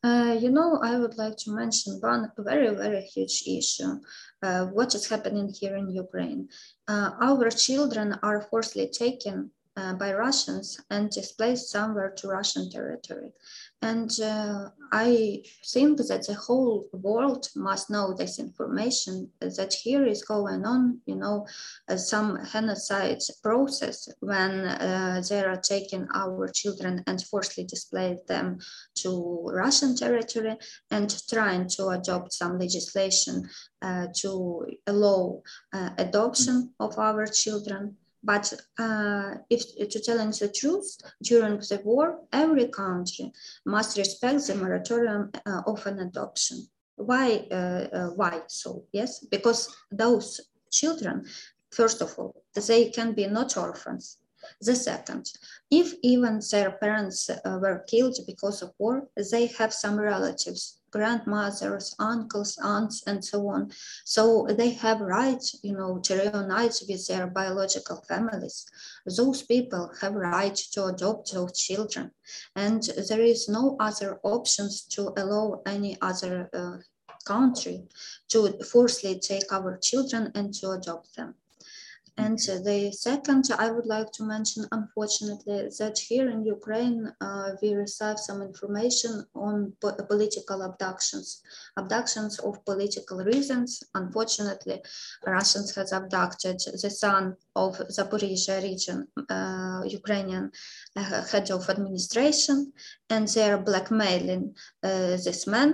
uh, 0.02 0.36
you 0.40 0.50
know, 0.50 0.80
I 0.82 0.96
would 0.96 1.18
like 1.18 1.36
to 1.38 1.50
mention 1.50 2.00
one 2.00 2.32
very, 2.38 2.74
very 2.74 3.02
huge 3.02 3.42
issue. 3.46 4.00
Uh, 4.42 4.66
what 4.66 4.94
is 4.94 5.08
happening 5.08 5.52
here 5.52 5.76
in 5.76 5.90
Ukraine? 5.90 6.48
Uh, 6.88 7.10
our 7.20 7.50
children 7.50 8.18
are 8.22 8.40
forcibly 8.50 8.88
taken 8.88 9.50
uh, 9.80 9.94
by 9.94 10.12
Russians 10.12 10.80
and 10.90 11.10
displaced 11.10 11.70
somewhere 11.70 12.10
to 12.18 12.28
Russian 12.28 12.70
territory. 12.70 13.32
And 13.82 14.10
uh, 14.20 14.68
I 14.92 15.42
think 15.72 15.98
that 15.98 16.26
the 16.26 16.34
whole 16.34 16.86
world 16.92 17.48
must 17.56 17.88
know 17.88 18.12
this 18.12 18.38
information 18.38 19.30
that 19.40 19.72
here 19.72 20.04
is 20.04 20.22
going 20.22 20.66
on, 20.66 21.00
you 21.06 21.16
know, 21.16 21.46
uh, 21.88 21.96
some 21.96 22.38
genocide 22.52 23.22
process 23.42 24.08
when 24.20 24.66
uh, 24.66 25.22
they 25.26 25.42
are 25.42 25.56
taking 25.56 26.06
our 26.14 26.48
children 26.48 27.02
and 27.06 27.22
forcibly 27.22 27.64
displaced 27.64 28.26
them 28.26 28.58
to 28.96 29.48
Russian 29.50 29.96
territory 29.96 30.56
and 30.90 31.08
trying 31.30 31.66
to 31.76 31.88
adopt 31.88 32.34
some 32.34 32.58
legislation 32.58 33.48
uh, 33.80 34.08
to 34.16 34.66
allow 34.86 35.42
uh, 35.72 35.90
adoption 35.96 36.74
of 36.80 36.98
our 36.98 37.26
children 37.26 37.96
but 38.22 38.52
uh, 38.78 39.34
if 39.48 39.90
to 39.90 40.00
tell 40.00 40.18
the 40.18 40.52
truth, 40.54 40.98
during 41.22 41.58
the 41.58 41.80
war, 41.84 42.20
every 42.32 42.68
country 42.68 43.32
must 43.64 43.96
respect 43.96 44.46
the 44.46 44.54
moratorium 44.54 45.30
uh, 45.46 45.62
of 45.66 45.86
an 45.86 46.00
adoption. 46.00 46.66
Why? 46.96 47.46
Uh, 47.50 47.88
uh, 47.92 48.08
why 48.10 48.42
so? 48.46 48.84
Yes, 48.92 49.20
because 49.20 49.74
those 49.90 50.40
children, 50.70 51.26
first 51.70 52.02
of 52.02 52.18
all, 52.18 52.42
they 52.66 52.90
can 52.90 53.14
be 53.14 53.26
not 53.26 53.56
orphans. 53.56 54.18
The 54.60 54.74
second, 54.74 55.30
if 55.70 55.94
even 56.02 56.40
their 56.50 56.72
parents 56.72 57.30
uh, 57.30 57.58
were 57.60 57.84
killed 57.86 58.16
because 58.26 58.62
of 58.62 58.72
war, 58.78 59.08
they 59.30 59.46
have 59.46 59.72
some 59.72 59.98
relatives 59.98 60.79
grandmothers, 60.90 61.94
uncles, 61.98 62.58
aunts, 62.62 63.02
and 63.06 63.24
so 63.24 63.48
on. 63.48 63.70
So 64.04 64.46
they 64.50 64.70
have 64.70 65.00
rights, 65.00 65.56
you 65.62 65.76
know, 65.76 65.98
to 66.04 66.14
reunite 66.14 66.82
with 66.88 67.06
their 67.06 67.26
biological 67.26 68.04
families. 68.08 68.66
Those 69.06 69.42
people 69.42 69.90
have 70.00 70.14
right 70.14 70.56
to 70.72 70.86
adopt 70.86 71.32
those 71.32 71.58
children. 71.58 72.10
And 72.56 72.82
there 73.08 73.22
is 73.22 73.48
no 73.48 73.76
other 73.80 74.18
options 74.22 74.82
to 74.94 75.12
allow 75.16 75.62
any 75.66 75.96
other 76.00 76.50
uh, 76.52 76.78
country 77.24 77.84
to 78.28 78.52
forcefully 78.64 79.18
take 79.18 79.52
our 79.52 79.78
children 79.78 80.32
and 80.34 80.52
to 80.54 80.70
adopt 80.70 81.16
them. 81.16 81.34
And 82.24 82.38
the 82.38 82.92
second, 82.92 83.44
I 83.58 83.70
would 83.70 83.86
like 83.86 84.10
to 84.12 84.22
mention, 84.22 84.66
unfortunately, 84.72 85.68
that 85.78 85.98
here 85.98 86.28
in 86.28 86.44
Ukraine, 86.44 87.10
uh, 87.20 87.50
we 87.62 87.74
receive 87.74 88.18
some 88.18 88.40
information 88.42 89.12
on 89.34 89.54
po 89.80 89.88
political 90.12 90.58
abductions, 90.68 91.26
abductions 91.82 92.38
of 92.46 92.62
political 92.70 93.18
reasons. 93.32 93.68
Unfortunately, 93.94 94.78
Russians 95.26 95.74
has 95.76 95.92
abducted 95.92 96.58
the 96.82 96.90
son 97.04 97.22
of 97.56 97.70
Zaporizhia 97.96 98.58
region, 98.70 98.98
uh, 99.36 99.80
Ukrainian 100.00 100.44
uh, 100.96 101.24
head 101.32 101.50
of 101.50 101.70
administration, 101.74 102.56
and 103.08 103.24
they 103.28 103.46
are 103.50 103.66
blackmailing 103.70 104.44
uh, 104.82 105.16
this 105.26 105.46
man 105.46 105.70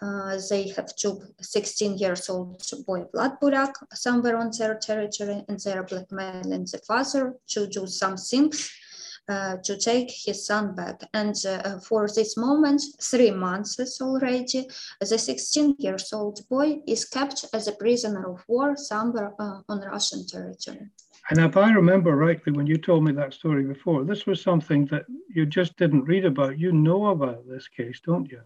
uh, 0.00 0.38
they 0.50 0.68
have 0.68 0.94
two 0.96 1.22
16 1.40 1.98
years 1.98 2.28
old 2.28 2.62
boy 2.86 3.04
Vlad 3.14 3.38
Buryak 3.40 3.72
somewhere 3.92 4.36
on 4.36 4.50
their 4.58 4.78
territory 4.78 5.44
and 5.48 5.58
they 5.60 5.72
are 5.72 5.84
blackmailing 5.84 6.66
the 6.70 6.80
father 6.86 7.34
to 7.48 7.66
do 7.66 7.86
some 7.86 8.16
things 8.16 8.70
uh, 9.28 9.56
to 9.62 9.76
take 9.76 10.10
his 10.10 10.46
son 10.46 10.74
back. 10.74 11.00
And 11.14 11.36
uh, 11.46 11.78
for 11.78 12.08
this 12.08 12.36
moment, 12.36 12.82
three 13.00 13.30
months 13.30 14.00
already, 14.00 14.68
the 15.00 15.18
16 15.18 15.76
years 15.78 16.12
old 16.12 16.40
boy 16.48 16.80
is 16.86 17.04
kept 17.04 17.44
as 17.54 17.68
a 17.68 17.72
prisoner 17.72 18.28
of 18.28 18.42
war 18.48 18.76
somewhere 18.76 19.32
uh, 19.38 19.60
on 19.68 19.80
Russian 19.80 20.26
territory. 20.26 20.88
And 21.30 21.38
if 21.38 21.56
I 21.56 21.70
remember 21.70 22.16
rightly, 22.16 22.52
when 22.52 22.66
you 22.66 22.78
told 22.78 23.04
me 23.04 23.12
that 23.12 23.32
story 23.32 23.62
before, 23.62 24.04
this 24.04 24.26
was 24.26 24.42
something 24.42 24.86
that 24.86 25.04
you 25.28 25.46
just 25.46 25.76
didn't 25.76 26.04
read 26.04 26.24
about. 26.24 26.58
You 26.58 26.72
know 26.72 27.06
about 27.06 27.48
this 27.48 27.68
case, 27.68 28.00
don't 28.04 28.28
you? 28.28 28.40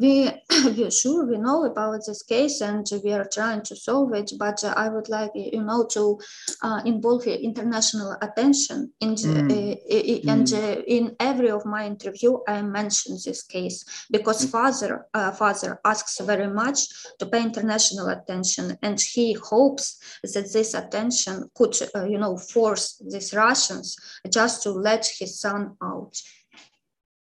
We, 0.00 0.30
we 0.76 0.90
sure 0.90 1.26
we 1.26 1.36
know 1.36 1.64
about 1.64 2.00
this 2.06 2.22
case 2.22 2.60
and 2.60 2.86
we 3.02 3.12
are 3.12 3.24
trying 3.24 3.60
to 3.62 3.74
solve 3.74 4.12
it 4.14 4.30
but 4.38 4.62
uh, 4.62 4.72
i 4.76 4.88
would 4.88 5.08
like 5.08 5.30
you 5.34 5.62
know 5.62 5.84
to 5.84 6.18
uh, 6.62 6.80
involve 6.84 7.26
international 7.26 8.16
attention 8.22 8.92
in 9.00 9.14
mm. 9.14 9.50
uh, 9.50 10.30
and 10.30 10.46
mm. 10.46 10.84
in 10.86 11.16
every 11.18 11.50
of 11.50 11.66
my 11.66 11.84
interview 11.84 12.38
i 12.46 12.62
mention 12.62 13.16
this 13.24 13.42
case 13.42 14.06
because 14.10 14.46
mm. 14.46 14.50
father 14.50 15.06
uh, 15.14 15.32
father 15.32 15.80
asks 15.84 16.20
very 16.20 16.48
much 16.48 16.88
to 17.18 17.26
pay 17.26 17.42
international 17.42 18.08
attention 18.08 18.78
and 18.82 19.00
he 19.00 19.32
hopes 19.34 19.98
that 20.22 20.52
this 20.52 20.74
attention 20.74 21.50
could 21.54 21.74
uh, 21.96 22.04
you 22.04 22.18
know 22.18 22.36
force 22.36 23.02
these 23.10 23.34
russians 23.34 23.96
just 24.30 24.62
to 24.62 24.70
let 24.70 25.04
his 25.18 25.40
son 25.40 25.76
out 25.82 26.16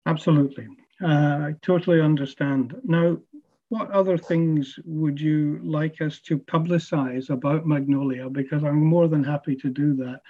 absolutely 0.07 0.67
uh, 1.03 1.49
I 1.49 1.55
totally 1.63 2.01
understand. 2.01 2.75
Now, 2.85 3.19
what 3.69 3.91
other 3.91 4.19
things 4.19 4.79
would 4.85 5.21
you 5.21 5.59
like 5.63 6.01
us 6.01 6.21
to 6.21 6.39
publicize 6.39 7.31
about 7.31 7.67
Magnolia? 7.67 8.29
Because 8.29 8.63
I'm 8.65 8.85
more 8.85 9.09
than 9.09 9.25
happy 9.25 9.57
to 9.57 9.71
do 9.71 9.95
that. 9.97 10.21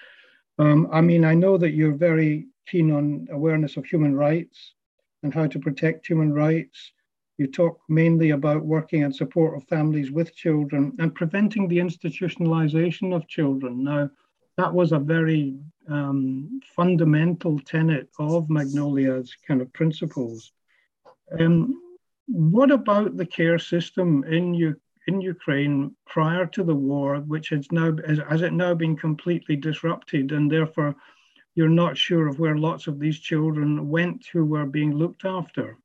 Um, 0.59 0.89
I 0.93 1.01
mean, 1.01 1.25
I 1.25 1.35
know 1.35 1.59
that 1.59 1.73
you're 1.73 1.95
very 1.95 2.47
keen 2.69 2.93
on 2.93 3.27
awareness 3.31 3.77
of 3.77 3.85
human 3.85 4.15
rights 4.15 4.75
and 5.23 5.35
how 5.35 5.47
to 5.47 5.59
protect 5.59 6.07
human 6.07 6.33
rights. 6.33 6.93
You 7.39 7.49
talk 7.49 7.81
mainly 7.89 8.31
about 8.31 8.65
working 8.65 9.03
in 9.03 9.13
support 9.13 9.57
of 9.57 9.69
families 9.69 10.11
with 10.11 10.37
children 10.37 10.93
and 10.99 11.15
preventing 11.15 11.67
the 11.67 11.79
institutionalization 11.79 13.15
of 13.15 13.27
children. 13.27 13.83
Now, 13.83 14.11
that 14.57 14.73
was 14.73 14.93
a 14.93 14.99
very 14.99 15.59
um, 15.89 16.61
fundamental 16.77 17.59
tenet 17.59 18.09
of 18.19 18.49
Magnolia's 18.51 19.35
kind 19.47 19.61
of 19.61 19.73
principles. 19.73 20.53
Um, 21.39 21.81
what 22.27 22.71
about 22.71 23.17
the 23.17 23.27
care 23.27 23.59
system 23.59 24.25
in 24.25 24.55
U- 24.55 24.81
in 25.09 25.21
Ukraine 25.21 25.97
prior 26.07 26.47
to 26.47 26.63
the 26.63 26.75
war, 26.75 27.17
which 27.21 27.49
has 27.49 27.71
now 27.73 27.97
has 28.29 28.43
it 28.43 28.53
now 28.53 28.75
been 28.75 28.97
completely 28.97 29.57
disrupted, 29.57 30.33
and 30.33 30.51
therefore 30.51 30.95
you're 31.55 31.69
not 31.83 31.99
sure 31.99 32.29
of 32.29 32.39
where 32.39 32.57
lots 32.57 32.87
of 32.87 32.99
these 32.99 33.19
children 33.19 33.89
went 33.89 34.27
who 34.33 34.45
were 34.45 34.67
being 34.67 34.93
looked 34.95 35.25
after? 35.25 35.77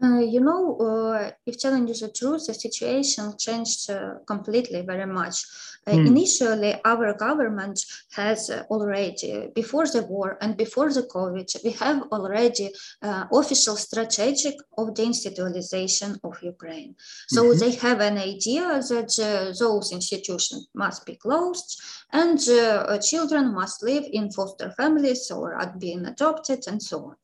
Uh, 0.00 0.20
you 0.20 0.40
know, 0.40 0.76
uh, 0.76 1.30
if 1.44 1.58
challenges 1.58 2.02
are 2.04 2.12
true, 2.14 2.38
the 2.46 2.54
situation 2.54 3.36
changed 3.36 3.90
uh, 3.90 4.14
completely 4.26 4.82
very 4.82 5.06
much. 5.06 5.44
Mm. 5.86 6.06
Initially, 6.06 6.74
our 6.84 7.14
government 7.14 7.80
has 8.12 8.50
already, 8.70 9.48
before 9.54 9.86
the 9.86 10.02
war 10.02 10.36
and 10.40 10.56
before 10.56 10.92
the 10.92 11.02
COVID, 11.02 11.64
we 11.64 11.70
have 11.72 12.02
already 12.12 12.70
uh, 13.02 13.24
official 13.32 13.76
strategic 13.76 14.54
of 14.76 14.88
deinstitutionalization 14.88 16.18
of 16.22 16.42
Ukraine. 16.42 16.94
So 17.28 17.44
mm-hmm. 17.44 17.58
they 17.58 17.72
have 17.76 18.00
an 18.00 18.18
idea 18.18 18.66
that 18.90 19.18
uh, 19.18 19.52
those 19.58 19.92
institutions 19.92 20.68
must 20.74 21.06
be 21.06 21.16
closed 21.16 21.80
and 22.12 22.38
uh, 22.48 22.98
children 22.98 23.54
must 23.54 23.82
live 23.82 24.04
in 24.12 24.30
foster 24.30 24.70
families 24.76 25.30
or 25.30 25.54
are 25.54 25.74
being 25.78 26.04
adopted 26.06 26.60
and 26.66 26.82
so 26.82 26.98
on. 26.98 27.16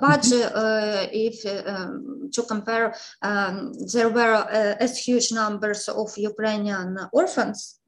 But 0.00 0.22
mm-hmm. 0.22 1.08
if 1.12 1.36
um, 1.66 2.17
to 2.32 2.42
compare, 2.42 2.94
um, 3.22 3.72
there 3.92 4.08
were 4.08 4.34
as 4.80 4.98
huge 4.98 5.32
numbers 5.32 5.88
of 5.88 6.16
Ukrainian 6.16 6.98
orphans 7.12 7.78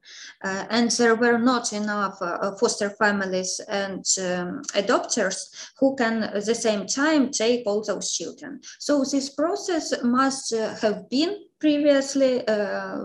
uh, 0.43 0.65
and 0.69 0.91
there 0.91 1.15
were 1.15 1.37
not 1.37 1.73
enough 1.73 2.21
uh, 2.21 2.51
foster 2.55 2.89
families 2.89 3.59
and 3.67 4.05
um, 4.19 4.61
adopters 4.73 5.71
who 5.79 5.95
can 5.95 6.23
at 6.23 6.45
the 6.45 6.55
same 6.55 6.85
time 6.85 7.31
take 7.31 7.63
all 7.65 7.83
those 7.83 8.11
children. 8.11 8.59
So 8.79 9.03
this 9.03 9.29
process 9.29 9.93
must 10.03 10.53
uh, 10.53 10.75
have 10.75 11.09
been 11.09 11.35
previously, 11.59 12.45
uh, 12.47 13.03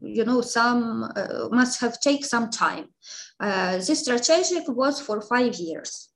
you 0.00 0.24
know, 0.24 0.40
some 0.40 1.10
uh, 1.14 1.48
must 1.50 1.80
have 1.80 2.00
taken 2.00 2.26
some 2.26 2.50
time. 2.50 2.86
Uh, 3.38 3.76
this 3.76 4.00
strategic 4.00 4.66
was 4.68 5.00
for 5.00 5.20
five 5.20 5.54
years. 5.56 6.08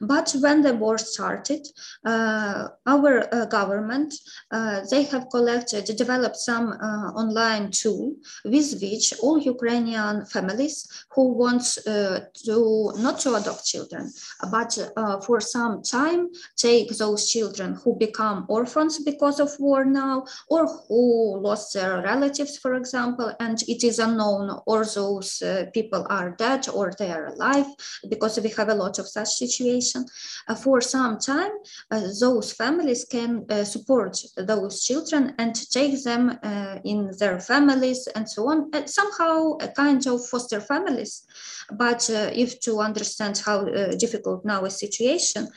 But 0.00 0.34
when 0.40 0.62
the 0.62 0.74
war 0.74 0.96
started, 0.96 1.66
uh, 2.06 2.68
our 2.86 3.34
uh, 3.34 3.44
government, 3.46 4.14
uh, 4.50 4.80
they 4.90 5.02
have 5.04 5.28
collected, 5.30 5.84
developed 5.96 6.36
some 6.36 6.72
uh, 6.72 7.12
online 7.12 7.70
tool 7.70 8.14
with 8.44 8.80
which 8.80 9.12
all 9.20 9.38
Ukrainian 9.38 10.24
families 10.24 10.88
who 11.10 11.34
want 11.34 11.76
uh, 11.86 12.20
to 12.46 12.92
not 12.96 13.20
to 13.20 13.34
adopt 13.34 13.66
children, 13.66 14.10
but 14.50 14.72
uh, 14.96 15.20
for 15.20 15.38
some 15.40 15.82
time 15.82 16.30
take 16.56 16.96
those 16.96 17.28
children 17.28 17.74
who 17.84 17.94
become 17.96 18.46
orphans 18.48 19.04
because 19.04 19.38
of 19.38 19.50
war 19.58 19.84
now, 19.84 20.24
or 20.48 20.66
who 20.66 21.38
lost 21.40 21.74
their 21.74 22.00
relatives, 22.02 22.56
for 22.56 22.74
example, 22.74 23.34
and 23.38 23.62
it 23.68 23.84
is 23.84 23.98
unknown 23.98 24.60
or 24.66 24.86
those 24.86 25.42
people 25.74 26.06
are 26.08 26.30
dead 26.30 26.68
or 26.70 26.92
they 26.98 27.10
are 27.10 27.26
alive 27.26 27.66
because 28.08 28.40
we 28.40 28.48
have 28.48 28.70
a 28.70 28.74
lot 28.74 28.98
of 28.98 29.06
such 29.06 29.28
situations 29.28 29.89
uh, 29.96 30.54
for 30.54 30.80
some 30.80 31.18
time, 31.18 31.50
uh, 31.90 32.08
those 32.20 32.52
families 32.52 33.04
can 33.04 33.44
uh, 33.50 33.64
support 33.64 34.18
those 34.36 34.82
children 34.84 35.34
and 35.38 35.54
take 35.70 36.02
them 36.04 36.38
in 36.84 37.10
their 37.18 37.38
families 37.40 38.08
and 38.14 38.28
so 38.28 38.48
on. 38.48 38.70
And 38.72 38.88
somehow 38.88 39.56
a 39.60 39.68
kind 39.68 40.06
of 40.06 40.26
foster 40.26 40.60
families. 40.60 41.24
But 41.72 42.10
if 42.10 42.60
to 42.60 42.80
understand 42.80 43.42
how 43.44 43.64
difficult 43.98 44.44
now 44.44 44.64
a 44.64 44.70
situation, 44.70 45.48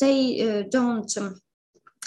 they 0.00 0.66
don't 0.70 1.16
um, 1.16 1.40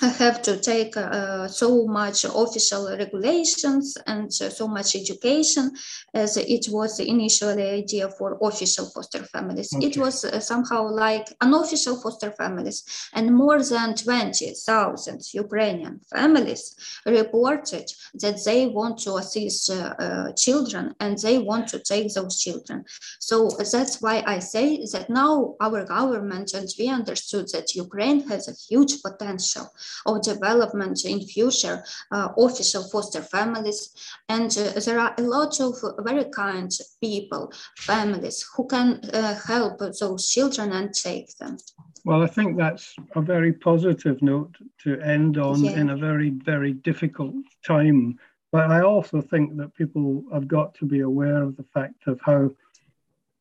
have 0.07 0.41
to 0.43 0.57
take 0.57 0.95
uh, 0.95 1.47
so 1.47 1.85
much 1.85 2.23
official 2.23 2.89
regulations 2.97 3.97
and 4.07 4.33
so 4.33 4.67
much 4.67 4.95
education 4.95 5.71
as 6.13 6.37
it 6.37 6.67
was 6.69 6.97
the 6.97 7.09
initial 7.09 7.49
idea 7.49 8.09
for 8.09 8.37
official 8.41 8.85
foster 8.85 9.23
families. 9.23 9.73
Okay. 9.75 9.87
It 9.87 9.97
was 9.97 10.23
uh, 10.23 10.39
somehow 10.39 10.89
like 10.89 11.27
unofficial 11.41 11.99
foster 12.01 12.31
families, 12.31 12.83
and 13.13 13.35
more 13.35 13.61
than 13.61 13.95
20,000 13.95 15.21
Ukrainian 15.33 15.99
families 16.13 16.75
reported 17.05 17.91
that 18.15 18.43
they 18.45 18.67
want 18.67 18.99
to 18.99 19.15
assist 19.15 19.69
uh, 19.69 19.93
uh, 19.99 20.31
children 20.33 20.95
and 20.99 21.17
they 21.17 21.37
want 21.37 21.67
to 21.69 21.79
take 21.79 22.13
those 22.13 22.41
children. 22.41 22.85
So 23.19 23.49
that's 23.71 24.01
why 24.01 24.23
I 24.25 24.39
say 24.39 24.85
that 24.93 25.09
now 25.09 25.55
our 25.59 25.83
government 25.85 26.53
and 26.53 26.69
we 26.77 26.87
understood 26.87 27.47
that 27.53 27.75
Ukraine 27.75 28.27
has 28.29 28.47
a 28.47 28.53
huge 28.67 29.01
potential 29.01 29.71
of 30.05 30.21
development 30.21 31.05
in 31.05 31.21
future 31.21 31.83
uh, 32.11 32.29
official 32.37 32.83
foster 32.89 33.21
families. 33.21 33.93
And 34.27 34.55
uh, 34.57 34.79
there 34.79 34.99
are 34.99 35.13
a 35.17 35.21
lot 35.21 35.59
of 35.59 35.75
very 35.99 36.25
kind 36.25 36.71
people, 37.01 37.51
families 37.77 38.45
who 38.55 38.67
can 38.67 39.01
uh, 39.13 39.35
help 39.47 39.79
those 39.79 40.29
children 40.29 40.71
and 40.71 40.93
take 40.93 41.35
them. 41.37 41.57
Well, 42.05 42.23
I 42.23 42.27
think 42.27 42.57
that's 42.57 42.95
a 43.15 43.21
very 43.21 43.53
positive 43.53 44.21
note 44.21 44.55
to 44.83 44.99
end 45.01 45.37
on 45.37 45.63
yeah. 45.63 45.79
in 45.79 45.89
a 45.89 45.97
very, 45.97 46.29
very 46.29 46.73
difficult 46.73 47.35
time. 47.65 48.17
But 48.51 48.71
I 48.71 48.81
also 48.81 49.21
think 49.21 49.57
that 49.57 49.75
people 49.75 50.23
have 50.33 50.47
got 50.47 50.73
to 50.75 50.85
be 50.85 51.01
aware 51.01 51.43
of 51.43 51.55
the 51.55 51.65
fact 51.73 52.07
of 52.07 52.19
how 52.21 52.49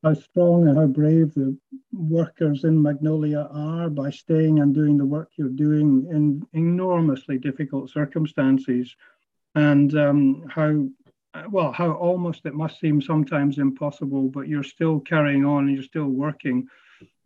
how 0.02 0.14
strong 0.14 0.68
and 0.68 0.78
how 0.78 0.86
brave 0.86 1.34
the 1.34 1.56
workers 1.92 2.64
in 2.64 2.80
Magnolia 2.80 3.48
are 3.52 3.90
by 3.90 4.10
staying 4.10 4.60
and 4.60 4.74
doing 4.74 4.96
the 4.96 5.04
work 5.04 5.30
you're 5.36 5.48
doing 5.48 6.06
in 6.10 6.46
enormously 6.52 7.38
difficult 7.38 7.90
circumstances, 7.90 8.94
and 9.54 9.96
um, 9.96 10.44
how 10.48 10.88
well 11.50 11.72
how 11.72 11.92
almost 11.92 12.46
it 12.46 12.54
must 12.54 12.78
seem 12.80 13.02
sometimes 13.02 13.58
impossible, 13.58 14.28
but 14.28 14.48
you're 14.48 14.62
still 14.62 15.00
carrying 15.00 15.44
on 15.44 15.66
and 15.66 15.74
you're 15.74 15.82
still 15.82 16.08
working. 16.08 16.68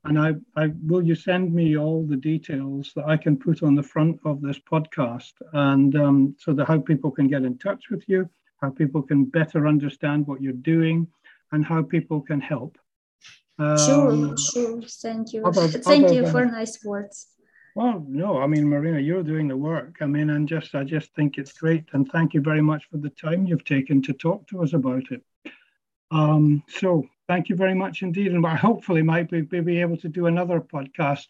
And 0.04 0.18
I, 0.18 0.34
I 0.56 0.72
will 0.84 1.02
you 1.02 1.14
send 1.14 1.54
me 1.54 1.76
all 1.76 2.04
the 2.04 2.16
details 2.16 2.92
that 2.96 3.06
I 3.06 3.16
can 3.16 3.36
put 3.36 3.62
on 3.62 3.76
the 3.76 3.84
front 3.84 4.18
of 4.24 4.40
this 4.40 4.58
podcast, 4.58 5.32
and 5.52 5.94
um, 5.94 6.36
so 6.38 6.54
that 6.54 6.66
how 6.66 6.80
people 6.80 7.10
can 7.10 7.28
get 7.28 7.42
in 7.42 7.58
touch 7.58 7.90
with 7.90 8.08
you, 8.08 8.28
how 8.60 8.70
people 8.70 9.02
can 9.02 9.26
better 9.26 9.66
understand 9.66 10.26
what 10.26 10.40
you're 10.40 10.52
doing 10.54 11.06
and 11.52 11.64
how 11.64 11.82
people 11.82 12.20
can 12.20 12.40
help. 12.40 12.76
Um, 13.58 13.78
sure, 13.78 14.36
sure. 14.36 14.82
Thank 14.82 15.32
you. 15.32 15.44
Other, 15.44 15.68
Thank 15.68 16.06
other 16.06 16.14
you 16.14 16.26
for 16.26 16.44
nice 16.44 16.82
words. 16.84 17.28
Well, 17.74 18.04
no, 18.06 18.38
I 18.38 18.46
mean, 18.46 18.68
Marina, 18.68 18.98
you're 18.98 19.22
doing 19.22 19.48
the 19.48 19.56
work. 19.56 19.96
I 20.00 20.06
mean, 20.06 20.30
and 20.30 20.46
just, 20.46 20.74
I 20.74 20.84
just 20.84 21.14
think 21.14 21.38
it's 21.38 21.52
great. 21.52 21.84
And 21.92 22.10
thank 22.10 22.34
you 22.34 22.42
very 22.42 22.60
much 22.60 22.84
for 22.90 22.98
the 22.98 23.10
time 23.10 23.46
you've 23.46 23.64
taken 23.64 24.02
to 24.02 24.12
talk 24.12 24.46
to 24.48 24.62
us 24.62 24.74
about 24.74 25.04
it. 25.10 25.22
Um, 26.10 26.62
so 26.68 27.06
thank 27.28 27.48
you 27.48 27.56
very 27.56 27.74
much 27.74 28.02
indeed. 28.02 28.32
And 28.32 28.44
hopefully 28.44 29.02
might 29.02 29.30
be, 29.30 29.40
be 29.40 29.80
able 29.80 29.96
to 29.98 30.08
do 30.08 30.26
another 30.26 30.60
podcast 30.60 31.26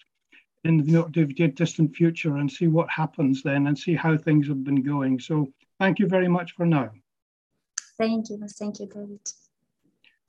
in 0.64 0.78
the 0.78 0.92
not 0.92 1.12
too 1.12 1.26
distant 1.26 1.94
future 1.94 2.36
and 2.36 2.50
see 2.50 2.66
what 2.66 2.90
happens 2.90 3.42
then 3.42 3.68
and 3.68 3.78
see 3.78 3.94
how 3.94 4.16
things 4.16 4.48
have 4.48 4.64
been 4.64 4.82
going. 4.82 5.20
So 5.20 5.52
thank 5.78 6.00
you 6.00 6.06
very 6.06 6.28
much 6.28 6.52
for 6.52 6.66
now. 6.66 6.90
Thank 7.98 8.30
you. 8.30 8.40
Thank 8.58 8.80
you, 8.80 8.86
David. 8.86 9.20